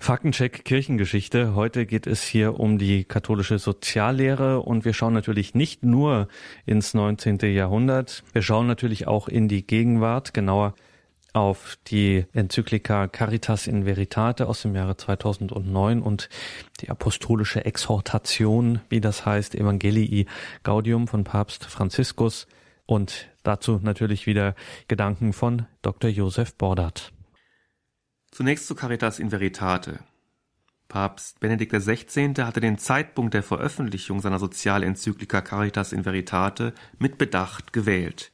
[0.01, 1.55] Faktencheck Kirchengeschichte.
[1.55, 6.29] Heute geht es hier um die katholische Soziallehre und wir schauen natürlich nicht nur
[6.65, 7.39] ins 19.
[7.53, 10.73] Jahrhundert, wir schauen natürlich auch in die Gegenwart, genauer
[11.33, 16.29] auf die Enzyklika Caritas in Veritate aus dem Jahre 2009 und
[16.79, 20.25] die apostolische Exhortation, wie das heißt, Evangelii
[20.63, 22.47] Gaudium von Papst Franziskus
[22.85, 24.55] und dazu natürlich wieder
[24.87, 26.09] Gedanken von Dr.
[26.09, 27.11] Josef Bordert.
[28.31, 29.99] Zunächst zu Caritas in Veritate.
[30.87, 32.33] Papst Benedikt XVI.
[32.39, 38.31] hatte den Zeitpunkt der Veröffentlichung seiner Sozialenzyklika Caritas in Veritate mit Bedacht gewählt.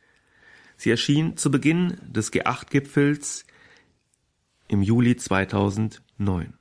[0.77, 3.45] Sie erschien zu Beginn des G8-Gipfels
[4.67, 6.53] im Juli 2009.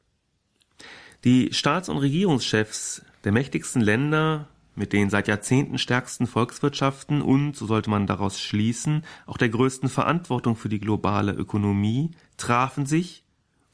[1.24, 7.66] Die Staats- und Regierungschefs der mächtigsten Länder mit den seit Jahrzehnten stärksten Volkswirtschaften und, so
[7.66, 13.23] sollte man daraus schließen, auch der größten Verantwortung für die globale Ökonomie trafen sich,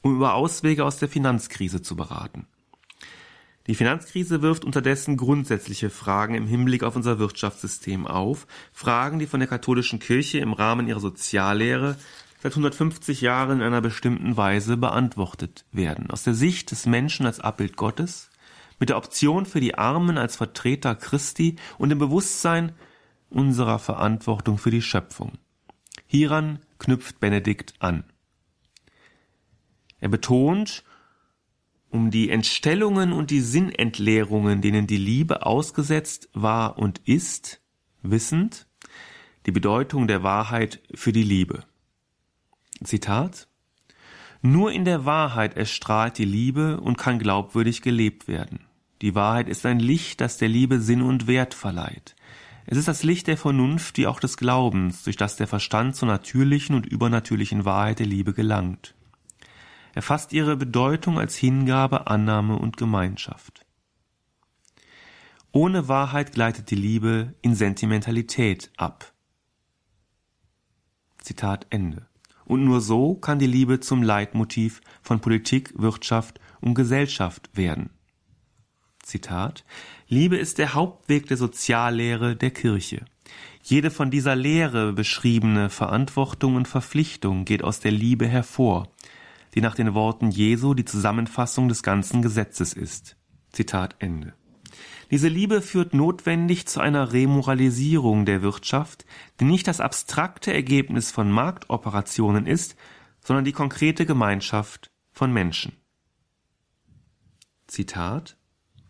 [0.01, 2.47] um über Auswege aus der Finanzkrise zu beraten.
[3.67, 9.39] Die Finanzkrise wirft unterdessen grundsätzliche Fragen im Hinblick auf unser Wirtschaftssystem auf, Fragen, die von
[9.39, 11.95] der katholischen Kirche im Rahmen ihrer Soziallehre
[12.41, 16.09] seit 150 Jahren in einer bestimmten Weise beantwortet werden.
[16.09, 18.31] Aus der Sicht des Menschen als Abbild Gottes,
[18.79, 22.71] mit der Option für die Armen als Vertreter Christi und dem Bewusstsein
[23.29, 25.33] unserer Verantwortung für die Schöpfung.
[26.07, 28.03] Hieran knüpft Benedikt an.
[30.01, 30.83] Er betont,
[31.89, 37.61] um die Entstellungen und die Sinnentleerungen, denen die Liebe ausgesetzt war und ist,
[38.01, 38.67] wissend,
[39.45, 41.63] die Bedeutung der Wahrheit für die Liebe.
[42.83, 43.47] Zitat
[44.41, 48.65] Nur in der Wahrheit erstrahlt die Liebe und kann glaubwürdig gelebt werden.
[49.01, 52.15] Die Wahrheit ist ein Licht, das der Liebe Sinn und Wert verleiht.
[52.65, 56.07] Es ist das Licht der Vernunft, wie auch des Glaubens, durch das der Verstand zur
[56.07, 58.95] natürlichen und übernatürlichen Wahrheit der Liebe gelangt.
[59.93, 63.65] Er fasst ihre Bedeutung als Hingabe, Annahme und Gemeinschaft.
[65.51, 69.11] Ohne Wahrheit gleitet die Liebe in Sentimentalität ab.
[71.21, 72.07] Zitat Ende.
[72.45, 77.89] Und nur so kann die Liebe zum Leitmotiv von Politik, Wirtschaft und Gesellschaft werden.
[79.03, 79.65] Zitat
[80.07, 83.05] Liebe ist der Hauptweg der Soziallehre der Kirche.
[83.63, 88.91] Jede von dieser Lehre beschriebene Verantwortung und Verpflichtung geht aus der Liebe hervor,
[89.53, 93.17] die nach den Worten Jesu die Zusammenfassung des ganzen Gesetzes ist.
[93.51, 94.33] Zitat Ende.
[95.11, 99.05] Diese Liebe führt notwendig zu einer Remoralisierung der Wirtschaft,
[99.41, 102.77] die nicht das abstrakte Ergebnis von Marktoperationen ist,
[103.19, 105.73] sondern die konkrete Gemeinschaft von Menschen.
[107.67, 108.37] Zitat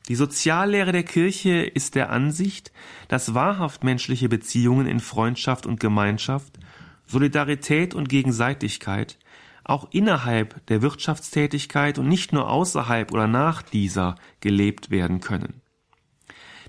[0.07, 2.71] Die Soziallehre der Kirche ist der Ansicht,
[3.07, 6.59] dass wahrhaft menschliche Beziehungen in Freundschaft und Gemeinschaft,
[7.07, 9.17] Solidarität und Gegenseitigkeit
[9.63, 15.61] auch innerhalb der Wirtschaftstätigkeit und nicht nur außerhalb oder nach dieser gelebt werden können.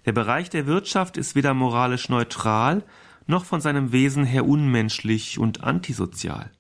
[0.05, 2.85] Der Bereich der Wirtschaft ist weder moralisch neutral
[3.27, 6.51] noch von seinem Wesen her unmenschlich und antisozial.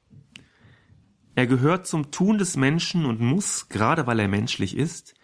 [1.35, 5.15] Er gehört zum Tun des Menschen und muss, gerade weil er menschlich ist,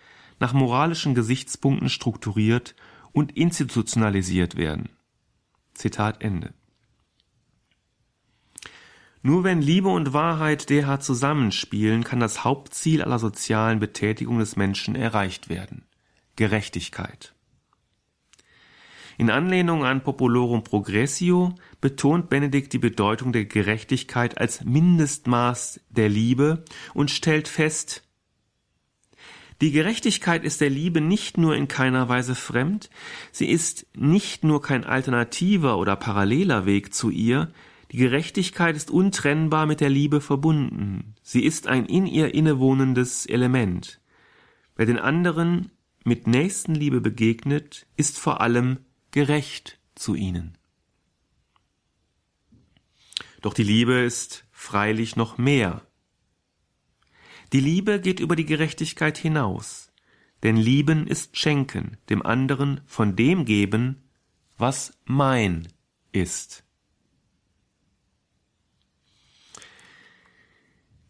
[0.41, 2.75] nach moralischen Gesichtspunkten strukturiert
[3.13, 4.91] und institutionalisiert werden.
[5.75, 6.55] Zitat Ende.
[9.23, 14.95] Nur wenn Liebe und Wahrheit derart zusammenspielen, kann das Hauptziel aller sozialen Betätigung des Menschen
[14.95, 15.85] erreicht werden.
[16.37, 17.35] Gerechtigkeit.
[19.17, 26.65] In Anlehnung an Populorum Progressio betont Benedikt die Bedeutung der Gerechtigkeit als Mindestmaß der Liebe
[26.95, 28.05] und stellt fest,
[29.61, 32.91] die Gerechtigkeit ist der Liebe nicht nur in keiner Weise fremd,
[33.33, 37.51] sie ist nicht nur kein alternativer oder paralleler Weg zu ihr,
[37.91, 41.15] die Gerechtigkeit ist untrennbar mit der Liebe verbunden.
[41.23, 44.01] Sie ist ein in ihr innewohnendes Element.
[44.77, 45.71] Wer den anderen
[46.05, 48.79] mit Nächstenliebe begegnet, ist vor allem
[49.11, 50.59] gerecht zu ihnen.
[53.41, 55.83] Doch die Liebe ist freilich noch mehr.
[57.53, 59.91] Die Liebe geht über die Gerechtigkeit hinaus,
[60.43, 64.11] denn Lieben ist Schenken, dem anderen von dem geben,
[64.59, 65.69] was mein
[66.13, 66.68] ist.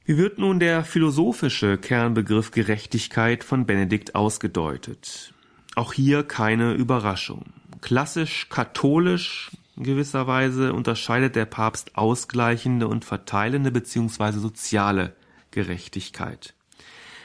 [0.09, 5.35] Wie wird nun der philosophische Kernbegriff Gerechtigkeit von Benedikt ausgedeutet?
[5.75, 7.53] Auch hier keine Überraschung.
[7.83, 14.39] Klassisch katholisch in gewisser Weise unterscheidet der Papst ausgleichende und verteilende bzw.
[14.39, 15.15] soziale
[15.51, 16.55] Gerechtigkeit.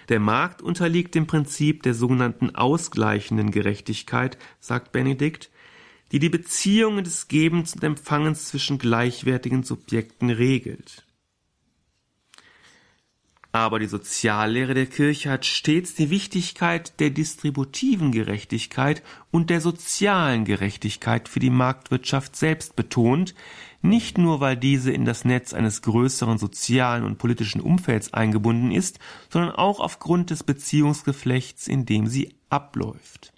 [0.09, 5.49] Der Markt unterliegt dem Prinzip der sogenannten ausgleichenden Gerechtigkeit, sagt Benedikt,
[6.11, 11.05] die die Beziehungen des Gebens und Empfangens zwischen gleichwertigen Subjekten regelt.
[13.55, 20.43] Aber die Soziallehre der Kirche hat stets die Wichtigkeit der distributiven Gerechtigkeit und der sozialen
[20.43, 23.35] Gerechtigkeit für die Marktwirtschaft selbst betont,
[23.83, 28.97] nicht nur weil diese in das Netz eines größeren sozialen und politischen Umfelds eingebunden ist,
[29.29, 33.33] sondern auch aufgrund des Beziehungsgeflechts, in dem sie abläuft.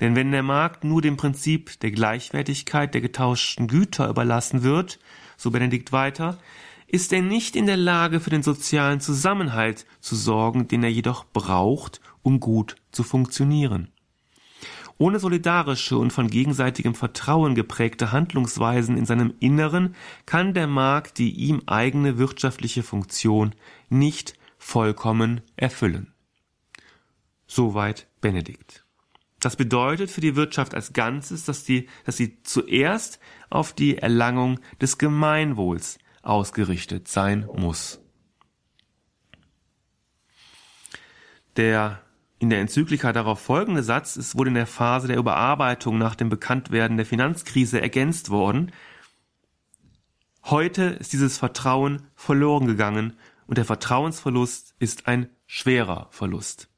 [0.00, 4.98] Denn wenn der Markt nur dem Prinzip der Gleichwertigkeit der getauschten Güter überlassen wird,
[5.36, 6.38] so Benedikt weiter,
[6.90, 11.24] ist er nicht in der Lage, für den sozialen Zusammenhalt zu sorgen, den er jedoch
[11.24, 13.88] braucht, um gut zu funktionieren.
[14.98, 19.94] Ohne solidarische und von gegenseitigem Vertrauen geprägte Handlungsweisen in seinem Inneren
[20.26, 23.54] kann der Markt die ihm eigene wirtschaftliche Funktion
[23.88, 26.12] nicht vollkommen erfüllen.
[27.46, 28.84] Soweit Benedikt.
[29.40, 34.60] Das bedeutet für die Wirtschaft als Ganzes, dass, die, dass sie zuerst auf die Erlangung
[34.82, 38.00] des Gemeinwohls ausgerichtet sein muss.
[41.56, 42.00] Der
[42.38, 46.30] in der Enzyklika darauf folgende Satz ist wohl in der Phase der Überarbeitung nach dem
[46.30, 48.72] Bekanntwerden der Finanzkrise ergänzt worden.
[50.44, 53.14] Heute ist dieses Vertrauen verloren gegangen
[53.46, 56.70] und der Vertrauensverlust ist ein schwerer Verlust.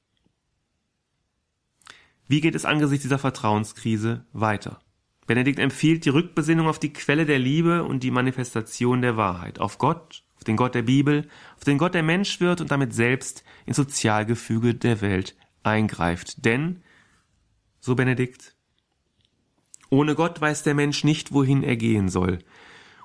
[2.26, 4.82] Wie geht es angesichts dieser Vertrauenskrise weiter?
[5.33, 9.78] Benedikt empfiehlt die Rückbesinnung auf die Quelle der Liebe und die Manifestation der Wahrheit, auf
[9.78, 11.26] Gott, auf den Gott der Bibel,
[11.57, 16.45] auf den Gott, der Mensch wird und damit selbst ins Sozialgefüge der Welt eingreift.
[16.45, 16.83] Denn,
[17.80, 18.55] so Benedikt,
[19.89, 22.41] ohne Gott weiß der Mensch nicht, wohin er gehen soll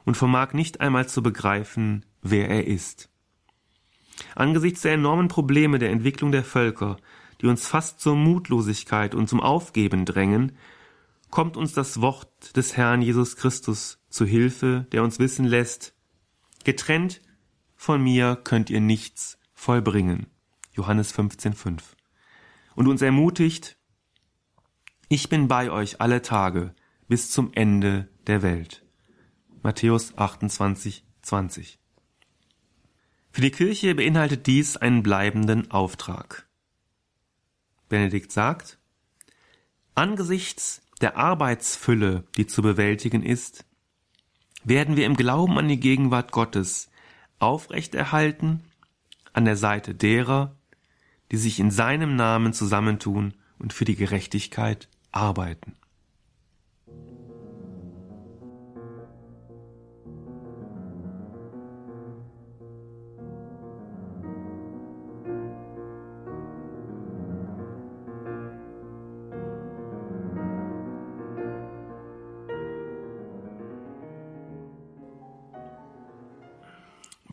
[0.04, 3.10] und vermag nicht einmal zu begreifen, wer er ist.
[4.36, 6.98] Angesichts der enormen Probleme der Entwicklung der Völker,
[7.40, 10.58] die uns fast zur Mutlosigkeit und zum Aufgeben drängen,
[11.30, 15.94] kommt uns das Wort des Herrn Jesus Christus zu Hilfe, der uns wissen lässt,
[16.64, 17.22] getrennt
[17.76, 20.28] von mir könnt ihr nichts vollbringen.
[20.74, 21.82] Johannes 15,5.
[22.76, 23.78] Und uns ermutigt,
[25.10, 26.76] ich bin bei euch alle Tage
[27.08, 28.86] bis zum Ende der Welt.
[29.64, 31.80] Matthäus 28, 20.
[33.32, 36.48] Für die Kirche beinhaltet dies einen bleibenden Auftrag.
[37.88, 38.80] Benedikt sagt,
[39.96, 43.66] angesichts der Arbeitsfülle, die zu bewältigen ist,
[44.64, 46.90] werden wir im Glauben an die Gegenwart Gottes
[47.40, 48.64] aufrechterhalten
[49.34, 50.56] an der Seite derer,
[51.32, 55.76] die sich in seinem Namen zusammentun und für die Gerechtigkeit arbeiten.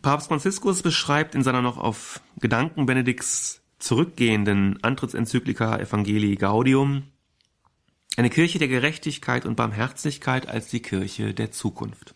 [0.05, 7.05] Papst Franziskus beschreibt in seiner noch auf Gedanken Benedikts zurückgehenden Antrittsenzyklika Evangelii Gaudium
[8.19, 12.15] eine Kirche der Gerechtigkeit und Barmherzigkeit als die Kirche der Zukunft.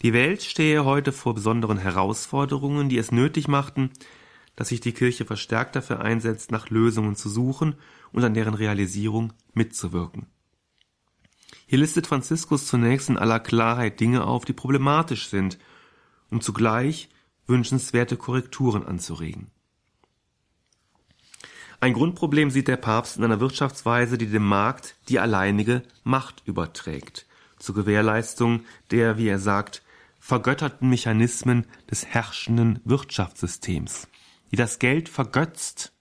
[0.00, 3.90] Die Welt stehe heute vor besonderen Herausforderungen, die es nötig machten,
[4.56, 7.74] dass sich die Kirche verstärkt dafür einsetzt, nach Lösungen zu suchen
[8.10, 10.28] und an deren Realisierung mitzuwirken.
[11.66, 15.58] Hier listet Franziskus zunächst in aller Klarheit Dinge auf, die problematisch sind,
[16.30, 17.10] um zugleich
[17.48, 19.50] wünschenswerte Korrekturen anzuregen.
[21.80, 27.26] Ein Grundproblem sieht der Papst in einer Wirtschaftsweise, die dem Markt die alleinige Macht überträgt,
[27.58, 29.82] zur Gewährleistung der, wie er sagt,
[30.18, 34.08] vergötterten Mechanismen des herrschenden Wirtschaftssystems,
[34.50, 35.92] die das Geld vergötzt,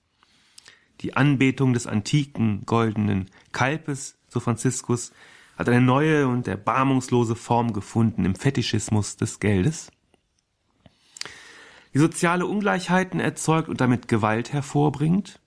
[1.02, 5.12] die Anbetung des antiken goldenen Kalbes, so Franziskus,
[5.58, 9.92] hat eine neue und erbarmungslose Form gefunden im Fetischismus des Geldes
[11.98, 15.42] die soziale Ungleichheiten erzeugt und damit Gewalt hervorbringt.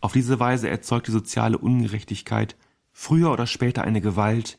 [0.00, 2.56] Auf diese Weise erzeugt die soziale Ungerechtigkeit
[2.92, 4.58] früher oder später eine Gewalt,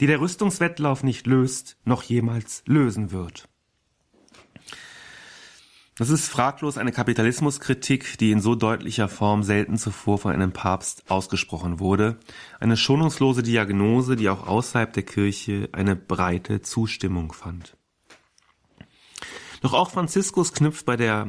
[0.00, 3.50] die der Rüstungswettlauf nicht löst, noch jemals lösen wird.
[5.96, 11.04] Das ist fraglos eine Kapitalismuskritik, die in so deutlicher Form selten zuvor von einem Papst
[11.10, 12.18] ausgesprochen wurde.
[12.60, 17.77] Eine schonungslose Diagnose, die auch außerhalb der Kirche eine breite Zustimmung fand.
[19.60, 21.26] Doch auch Franziskus knüpft bei der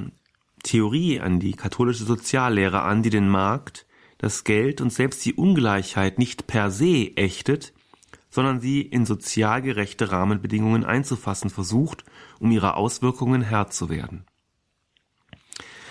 [0.64, 3.86] Theorie an die katholische Soziallehre an, die den Markt,
[4.18, 7.74] das Geld und selbst die Ungleichheit nicht per se ächtet,
[8.30, 12.04] sondern sie in sozial gerechte Rahmenbedingungen einzufassen versucht,
[12.40, 14.26] um ihrer Auswirkungen Herr zu werden.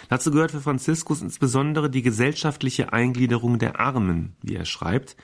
[0.09, 5.17] Dazu gehört für Franziskus insbesondere die gesellschaftliche Eingliederung der Armen, wie er schreibt,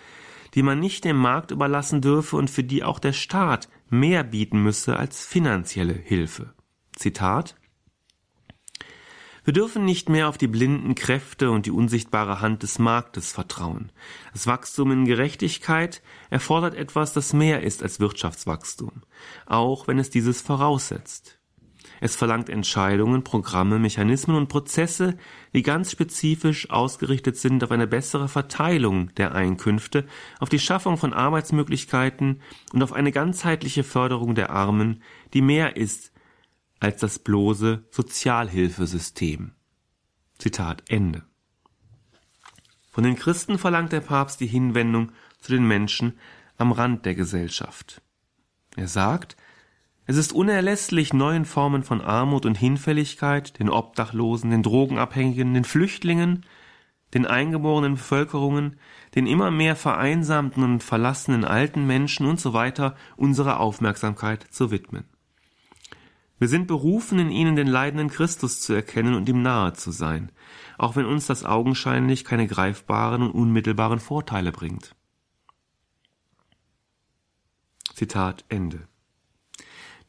[0.54, 4.62] die man nicht dem Markt überlassen dürfe und für die auch der Staat mehr bieten
[4.62, 6.54] müsse als finanzielle Hilfe.
[6.96, 7.56] Zitat
[9.44, 13.92] wir dürfen nicht mehr auf die blinden Kräfte und die unsichtbare Hand des Marktes vertrauen.
[14.32, 19.02] Das Wachstum in Gerechtigkeit erfordert etwas, das mehr ist als Wirtschaftswachstum,
[19.44, 21.38] auch wenn es dieses voraussetzt.
[22.00, 25.18] Es verlangt Entscheidungen, Programme, Mechanismen und Prozesse,
[25.52, 30.06] die ganz spezifisch ausgerichtet sind auf eine bessere Verteilung der Einkünfte,
[30.40, 32.40] auf die Schaffung von Arbeitsmöglichkeiten
[32.72, 35.02] und auf eine ganzheitliche Förderung der Armen,
[35.34, 36.13] die mehr ist
[36.80, 39.52] als das bloße Sozialhilfesystem.
[40.38, 41.22] Zitat Ende.
[42.90, 46.18] Von den Christen verlangt der Papst die Hinwendung zu den Menschen
[46.56, 48.02] am Rand der Gesellschaft.
[48.76, 49.36] Er sagt,
[50.06, 56.44] es ist unerlässlich, neuen Formen von Armut und Hinfälligkeit, den Obdachlosen, den Drogenabhängigen, den Flüchtlingen,
[57.14, 58.78] den eingeborenen Bevölkerungen,
[59.14, 62.52] den immer mehr vereinsamten und verlassenen alten Menschen und so
[63.16, 65.04] unsere Aufmerksamkeit zu widmen.
[66.38, 70.32] Wir sind berufen, in ihnen den leidenden Christus zu erkennen und ihm nahe zu sein,
[70.78, 74.94] auch wenn uns das augenscheinlich keine greifbaren und unmittelbaren Vorteile bringt.
[77.94, 78.88] Zitat Ende.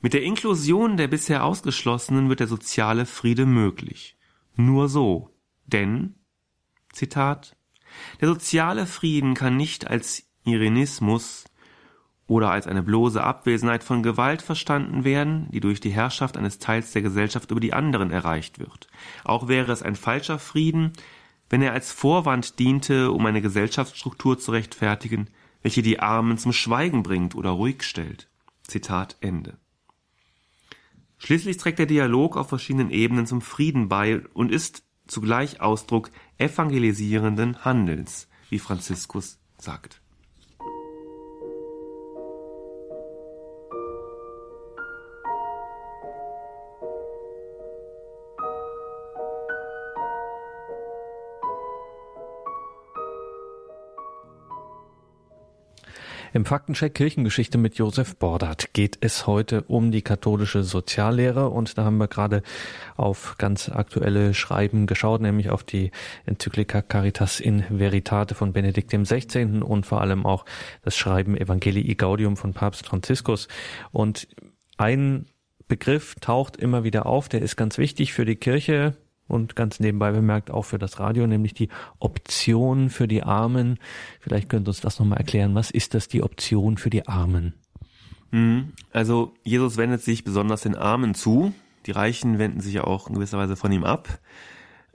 [0.02, 4.18] Mit der Inklusion der bisher Ausgeschlossenen wird der soziale Friede möglich.
[4.56, 5.30] Nur so.
[5.66, 6.16] Denn,
[6.92, 7.56] Zitat,
[8.22, 11.46] der soziale Frieden kann nicht als Irenismus
[12.28, 16.92] oder als eine bloße Abwesenheit von Gewalt verstanden werden, die durch die Herrschaft eines Teils
[16.92, 18.88] der Gesellschaft über die anderen erreicht wird.
[19.24, 20.94] Auch wäre es ein falscher Frieden,
[21.50, 25.30] wenn er als Vorwand diente, um eine Gesellschaftsstruktur zu rechtfertigen,
[25.62, 28.28] welche die Armen zum Schweigen bringt oder ruhig stellt.
[28.64, 29.58] Zitat Ende.
[31.18, 37.64] Schließlich trägt der Dialog auf verschiedenen Ebenen zum Frieden bei und ist zugleich Ausdruck evangelisierenden
[37.64, 40.02] Handelns, wie Franziskus sagt.
[56.36, 61.86] Im Faktencheck Kirchengeschichte mit Josef Bordert geht es heute um die katholische Soziallehre und da
[61.86, 62.44] haben wir gerade
[62.98, 65.92] auf ganz aktuelle Schreiben geschaut, nämlich auf die
[66.26, 69.62] Enzyklika Caritas in Veritate von Benedikt XVI.
[69.62, 70.44] und vor allem auch
[70.82, 73.48] das Schreiben Evangelii Gaudium von Papst Franziskus.
[73.94, 74.28] Und
[74.76, 75.28] ein
[75.70, 78.98] Begriff taucht immer wieder auf, der ist ganz wichtig für die Kirche,
[79.28, 81.70] und ganz nebenbei bemerkt auch für das Radio, nämlich die
[82.00, 83.80] Option für die Armen.
[84.20, 85.56] Vielleicht könnt ihr uns das nochmal erklären.
[85.56, 87.54] Was ist das, die Option für die Armen?
[88.32, 88.74] Mhm.
[88.92, 91.54] Also Jesus wendet sich besonders den Armen zu.
[91.86, 94.20] Die Reichen wenden sich ja auch in gewisser Weise von ihm ab.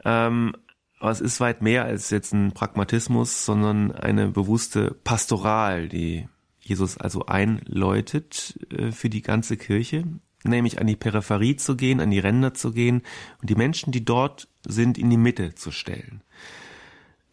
[0.05, 0.55] Ähm,
[1.01, 6.28] aber es ist weit mehr als jetzt ein Pragmatismus, sondern eine bewusste Pastoral, die
[6.61, 10.05] Jesus also einläutet äh, für die ganze Kirche
[10.45, 13.03] nämlich an die Peripherie zu gehen, an die Ränder zu gehen
[13.41, 16.22] und die Menschen, die dort sind, in die Mitte zu stellen.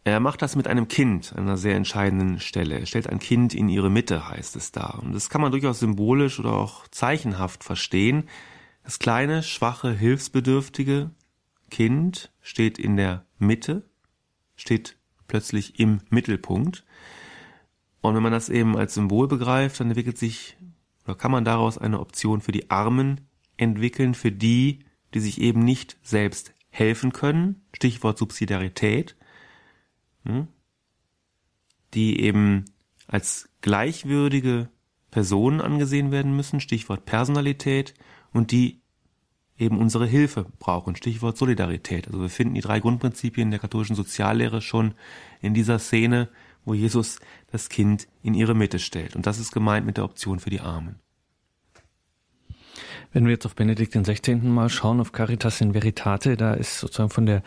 [0.04, 2.78] Er macht das mit einem Kind an einer sehr entscheidenden Stelle.
[2.78, 4.98] Er stellt ein Kind in ihre Mitte, heißt es da.
[5.02, 8.24] Und das kann man durchaus symbolisch oder auch zeichenhaft verstehen.
[8.84, 11.10] Das kleine, schwache, hilfsbedürftige
[11.70, 13.82] Kind steht in der Mitte,
[14.56, 14.96] steht
[15.26, 16.84] plötzlich im Mittelpunkt.
[18.00, 20.56] Und wenn man das eben als Symbol begreift, dann entwickelt sich
[21.08, 23.22] oder kann man daraus eine Option für die Armen
[23.56, 24.80] entwickeln, für die,
[25.14, 29.16] die sich eben nicht selbst helfen können, Stichwort Subsidiarität,
[30.26, 30.48] hm,
[31.94, 32.66] die eben
[33.06, 34.68] als gleichwürdige
[35.10, 37.94] Personen angesehen werden müssen, Stichwort Personalität,
[38.34, 38.82] und die
[39.58, 42.06] eben unsere Hilfe brauchen, Stichwort Solidarität.
[42.06, 44.92] Also wir finden die drei Grundprinzipien der katholischen Soziallehre schon
[45.40, 46.28] in dieser Szene,
[46.68, 47.18] wo Jesus
[47.50, 49.16] das Kind in ihre Mitte stellt.
[49.16, 51.00] Und das ist gemeint mit der Option für die Armen.
[53.10, 54.52] Wenn wir jetzt auf Benedikt den 16.
[54.52, 57.42] mal schauen, auf Caritas in Veritate, da ist sozusagen von der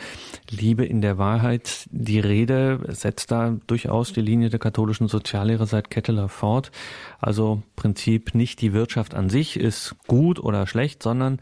[0.49, 5.91] Liebe in der Wahrheit die Rede, setzt da durchaus die Linie der katholischen Soziallehre seit
[5.91, 6.71] Ketteler fort.
[7.19, 11.39] Also Prinzip nicht die Wirtschaft an sich ist gut oder schlecht, sondern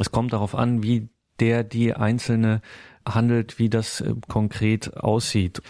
[0.00, 2.62] es kommt darauf an, wie der die einzelne
[3.06, 5.60] handelt, wie das äh, konkret aussieht.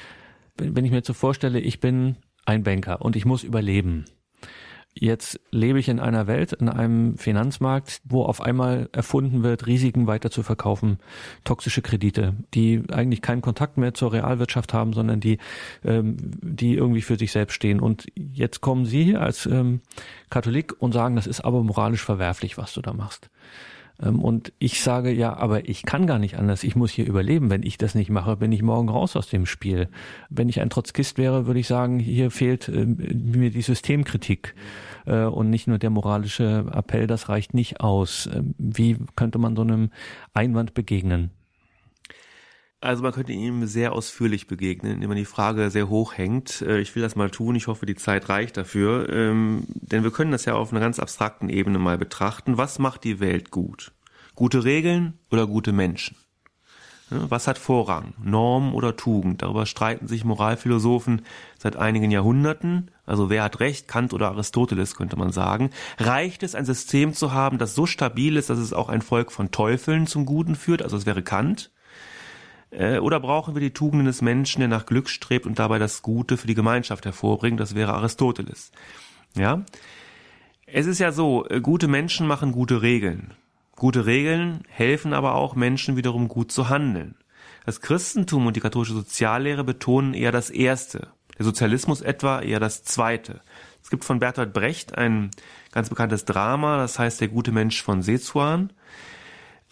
[0.56, 4.04] Wenn ich mir jetzt so vorstelle, ich bin ein Banker und ich muss überleben.
[4.94, 10.06] Jetzt lebe ich in einer Welt, in einem Finanzmarkt, wo auf einmal erfunden wird, Risiken
[10.06, 10.98] weiter zu verkaufen,
[11.44, 15.38] toxische Kredite, die eigentlich keinen Kontakt mehr zur Realwirtschaft haben, sondern die,
[15.82, 17.80] ähm, die irgendwie für sich selbst stehen.
[17.80, 19.80] Und jetzt kommen Sie als ähm,
[20.28, 23.30] Katholik und sagen, das ist aber moralisch verwerflich, was du da machst.
[24.02, 26.64] Ähm, und ich sage, ja, aber ich kann gar nicht anders.
[26.64, 27.50] Ich muss hier überleben.
[27.50, 29.88] Wenn ich das nicht mache, bin ich morgen raus aus dem Spiel.
[30.28, 34.54] Wenn ich ein Trotzkist wäre, würde ich sagen, hier fehlt äh, mir die Systemkritik
[35.06, 38.28] äh, und nicht nur der moralische Appell, das reicht nicht aus.
[38.32, 39.90] Ähm, wie könnte man so einem
[40.34, 41.30] Einwand begegnen?
[42.82, 46.62] Also man könnte ihm sehr ausführlich begegnen, indem man die Frage sehr hoch hängt.
[46.62, 47.54] Äh, ich will das mal tun.
[47.54, 49.08] Ich hoffe, die Zeit reicht dafür.
[49.08, 52.58] Ähm, denn wir können das ja auf einer ganz abstrakten Ebene mal betrachten.
[52.58, 53.92] Was macht die Welt gut?
[54.34, 56.16] Gute Regeln oder gute Menschen?
[57.08, 58.14] Was hat Vorrang?
[58.22, 59.42] Norm oder Tugend?
[59.42, 61.22] Darüber streiten sich Moralphilosophen
[61.58, 62.90] seit einigen Jahrhunderten.
[63.06, 65.70] Also wer hat recht, Kant oder Aristoteles könnte man sagen.
[65.98, 69.30] Reicht es, ein System zu haben, das so stabil ist, dass es auch ein Volk
[69.30, 70.82] von Teufeln zum Guten führt?
[70.82, 71.70] Also es wäre Kant.
[72.72, 76.02] Äh, oder brauchen wir die Tugenden des Menschen, der nach Glück strebt und dabei das
[76.02, 77.60] Gute für die Gemeinschaft hervorbringt?
[77.60, 78.72] Das wäre Aristoteles.
[79.34, 79.62] Ja?
[80.66, 83.34] Es ist ja so, äh, gute Menschen machen gute Regeln.
[83.76, 87.16] Gute Regeln helfen aber auch Menschen wiederum gut zu handeln.
[87.64, 91.08] Das Christentum und die katholische Soziallehre betonen eher das Erste.
[91.38, 93.40] Der Sozialismus etwa eher das Zweite.
[93.82, 95.30] Es gibt von Bertolt Brecht ein
[95.72, 98.72] ganz bekanntes Drama, das heißt Der gute Mensch von Sezuan.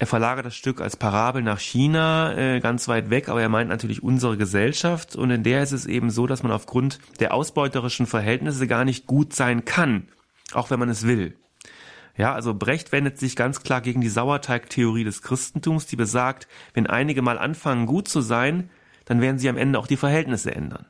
[0.00, 3.68] Er verlagert das Stück als Parabel nach China, äh, ganz weit weg, aber er meint
[3.68, 8.06] natürlich unsere Gesellschaft und in der ist es eben so, dass man aufgrund der ausbeuterischen
[8.06, 10.08] Verhältnisse gar nicht gut sein kann,
[10.54, 11.36] auch wenn man es will.
[12.16, 16.86] Ja, also Brecht wendet sich ganz klar gegen die Sauerteigtheorie des Christentums, die besagt, wenn
[16.86, 18.70] einige mal anfangen gut zu sein,
[19.04, 20.86] dann werden sie am Ende auch die Verhältnisse ändern.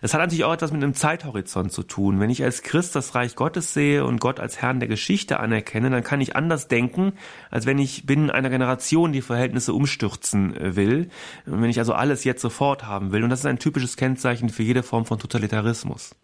[0.00, 2.20] Das hat natürlich auch etwas mit einem Zeithorizont zu tun.
[2.20, 5.90] Wenn ich als Christ das Reich Gottes sehe und Gott als Herrn der Geschichte anerkenne,
[5.90, 7.12] dann kann ich anders denken,
[7.50, 11.08] als wenn ich binnen einer Generation die Verhältnisse umstürzen äh, will.
[11.44, 13.24] Wenn ich also alles jetzt sofort haben will.
[13.24, 16.14] Und das ist ein typisches Kennzeichen für jede Form von Totalitarismus.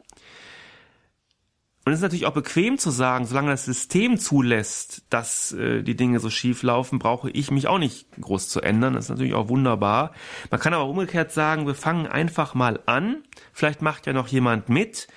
[1.84, 5.96] Und es ist natürlich auch bequem zu sagen, solange das System zulässt, dass äh, die
[5.96, 8.94] Dinge so schief laufen, brauche ich mich auch nicht groß zu ändern.
[8.94, 10.12] Das ist natürlich auch wunderbar.
[10.50, 13.24] Man kann aber umgekehrt sagen, wir fangen einfach mal an.
[13.52, 15.08] Vielleicht macht ja noch jemand mit.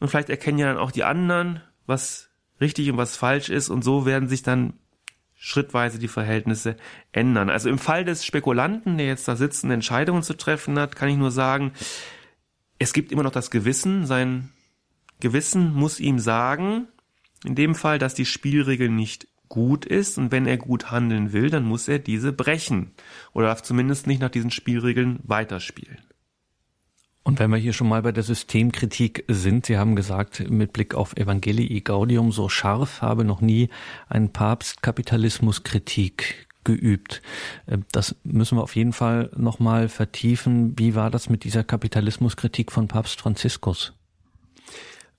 [0.00, 2.30] Und vielleicht erkennen ja dann auch die anderen, was
[2.62, 3.68] richtig und was falsch ist.
[3.68, 4.78] Und so werden sich dann
[5.34, 6.76] schrittweise die Verhältnisse
[7.12, 7.50] ändern.
[7.50, 11.10] Also im Fall des Spekulanten, der jetzt da sitzt und Entscheidungen zu treffen hat, kann
[11.10, 11.72] ich nur sagen,
[12.78, 14.50] es gibt immer noch das Gewissen, sein
[15.24, 16.88] Gewissen muss ihm sagen,
[17.46, 21.48] in dem Fall, dass die Spielregel nicht gut ist und wenn er gut handeln will,
[21.48, 22.92] dann muss er diese brechen
[23.32, 25.98] oder darf zumindest nicht nach diesen Spielregeln weiterspielen.
[27.22, 30.94] Und wenn wir hier schon mal bei der Systemkritik sind, Sie haben gesagt, mit Blick
[30.94, 33.70] auf Evangelii Gaudium, so scharf habe noch nie
[34.10, 37.22] ein Papst Kapitalismuskritik geübt.
[37.64, 40.78] Äh, das müssen wir auf jeden Fall nochmal vertiefen.
[40.78, 43.94] Wie war das mit dieser Kapitalismuskritik von Papst Franziskus?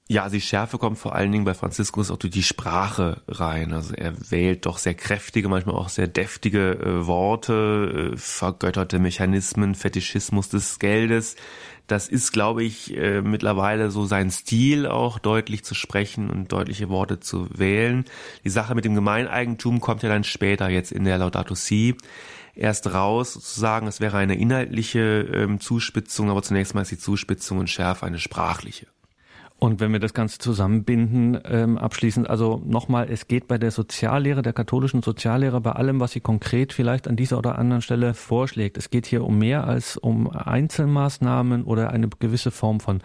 [0.07, 3.73] Ja, die Schärfe kommt vor allen Dingen bei Franziskus auch durch die Sprache rein.
[3.73, 9.73] Also er wählt doch sehr kräftige, manchmal auch sehr deftige äh, Worte, äh, vergötterte Mechanismen,
[9.73, 11.37] Fetischismus des Geldes.
[11.87, 16.89] Das ist, glaube ich, äh, mittlerweile so sein Stil, auch deutlich zu sprechen und deutliche
[16.89, 18.05] Worte zu wählen.
[18.43, 21.95] Die Sache mit dem Gemeineigentum kommt ja dann später jetzt in der Laudato Si
[22.53, 27.57] erst raus, sozusagen, es wäre eine inhaltliche ähm, Zuspitzung, aber zunächst mal ist die Zuspitzung
[27.57, 28.85] und Schärfe eine sprachliche.
[29.65, 34.43] Und wenn wir das Ganze zusammenbinden, ähm, abschließend, also nochmal, es geht bei der Soziallehre,
[34.43, 38.77] der katholischen Soziallehre, bei allem, was sie konkret vielleicht an dieser oder anderen Stelle vorschlägt.
[38.77, 43.01] Es geht hier um mehr als um Einzelmaßnahmen oder eine gewisse Form von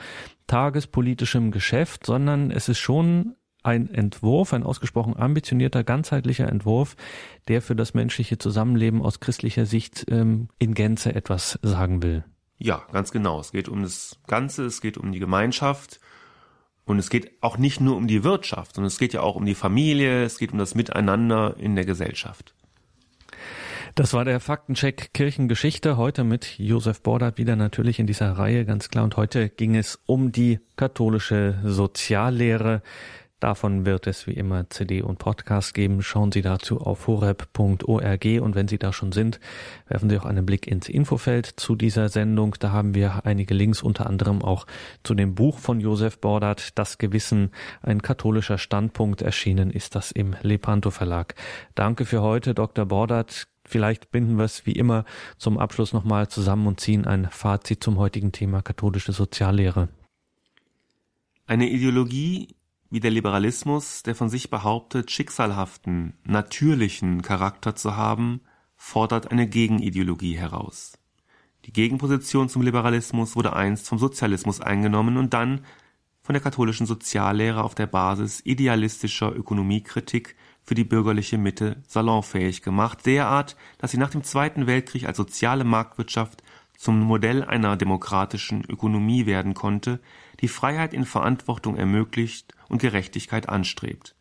[0.48, 6.94] tagespolitischem Geschäft, sondern es ist schon ein Entwurf, ein ausgesprochen ambitionierter, ganzheitlicher Entwurf,
[7.48, 12.22] der für das menschliche Zusammenleben aus christlicher Sicht ähm, in Gänze etwas sagen will.
[12.58, 13.40] Ja, ganz genau.
[13.40, 16.00] Es geht um das Ganze, es geht um die Gemeinschaft
[16.91, 19.47] und es geht auch nicht nur um die Wirtschaft, sondern es geht ja auch um
[19.47, 22.55] die Familie, es geht um das Miteinander in der Gesellschaft.
[23.95, 25.97] Das war der Faktencheck Kirchengeschichte.
[25.97, 29.05] Heute mit Josef Bordert wieder natürlich in dieser Reihe, ganz klar.
[29.05, 32.82] Und heute ging es um die katholische Soziallehre.
[33.41, 36.03] Davon wird es wie immer CD und Podcast geben.
[36.03, 39.41] Schauen Sie dazu auf horeb.org und wenn Sie da schon sind,
[39.88, 42.55] werfen Sie auch einen Blick ins Infofeld zu dieser Sendung.
[42.61, 44.66] Da haben wir einige Links, unter anderem auch
[45.03, 49.22] zu dem Buch von Josef Bordert, Das Gewissen, ein katholischer Standpunkt.
[49.22, 51.34] Erschienen ist das im Lepanto Verlag.
[51.74, 52.84] Danke für heute, Dr.
[52.84, 53.49] Bordert.
[53.64, 55.07] Vielleicht binden wir es wie immer
[55.38, 59.88] zum Abschluss nochmal zusammen und ziehen ein Fazit zum heutigen Thema katholische Soziallehre.
[61.47, 62.55] Eine Ideologie
[62.91, 68.41] wie der Liberalismus, der von sich behauptet, schicksalhaften, natürlichen Charakter zu haben,
[68.76, 70.99] fordert eine Gegenideologie heraus.
[71.66, 75.64] Die Gegenposition zum Liberalismus wurde einst vom Sozialismus eingenommen und dann
[76.22, 83.07] von der katholischen Soziallehre auf der Basis idealistischer Ökonomiekritik für die bürgerliche Mitte salonfähig gemacht,
[83.07, 86.43] derart, dass sie nach dem Zweiten Weltkrieg als soziale Marktwirtschaft
[86.81, 90.01] zum Modell einer demokratischen Ökonomie werden konnte,
[90.41, 94.14] die Freiheit in Verantwortung ermöglicht und Gerechtigkeit anstrebt.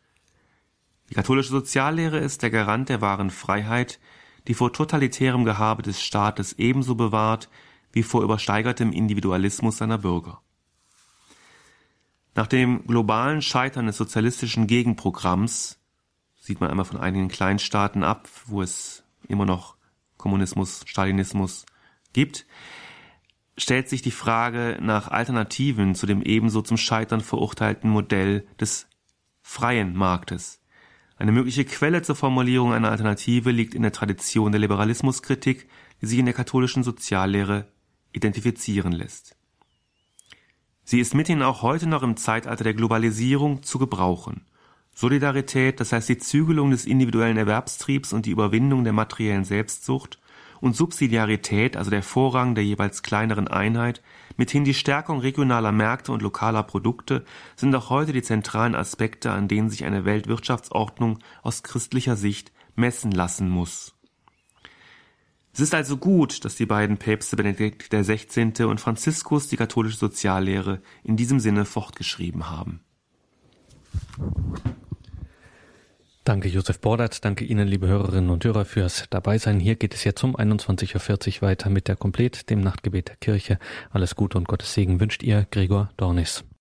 [1.08, 3.98] Die katholische Soziallehre ist der Garant der wahren Freiheit,
[4.46, 7.48] die vor totalitärem Gehabe des Staates ebenso bewahrt
[7.92, 10.42] wie vor übersteigertem Individualismus seiner Bürger.
[12.34, 15.78] Nach dem globalen Scheitern des sozialistischen Gegenprogramms
[16.38, 19.76] sieht man einmal von einigen Kleinstaaten ab, wo es immer noch
[20.18, 21.64] Kommunismus, Stalinismus
[22.12, 22.46] gibt,
[23.56, 28.88] stellt sich die Frage nach Alternativen zu dem ebenso zum Scheitern verurteilten Modell des
[29.42, 30.60] freien Marktes.
[31.16, 35.68] Eine mögliche Quelle zur Formulierung einer Alternative liegt in der Tradition der Liberalismuskritik,
[36.00, 37.68] die sich in der katholischen Soziallehre
[38.12, 39.36] identifizieren lässt.
[40.82, 44.46] Sie ist mithin auch heute noch im Zeitalter der Globalisierung zu gebrauchen.
[44.94, 50.18] Solidarität, das heißt die Zügelung des individuellen Erwerbstriebs und die Überwindung der materiellen Selbstsucht,
[50.60, 54.02] und Subsidiarität, also der Vorrang der jeweils kleineren Einheit,
[54.36, 57.24] mithin die Stärkung regionaler Märkte und lokaler Produkte
[57.56, 63.12] sind auch heute die zentralen Aspekte, an denen sich eine Weltwirtschaftsordnung aus christlicher Sicht messen
[63.12, 63.94] lassen muss.
[65.52, 68.64] Es ist also gut, dass die beiden Päpste Benedikt XVI.
[68.64, 72.80] und Franziskus die katholische Soziallehre in diesem Sinne fortgeschrieben haben.
[76.30, 77.24] Danke, Josef Bordert.
[77.24, 79.58] Danke Ihnen, liebe Hörerinnen und Hörer, fürs Dabeisein.
[79.58, 83.58] Hier geht es jetzt um 21.40 Uhr weiter mit der Komplet, dem Nachtgebet der Kirche.
[83.90, 86.44] Alles Gute und Gottes Segen wünscht ihr, Gregor Dornis.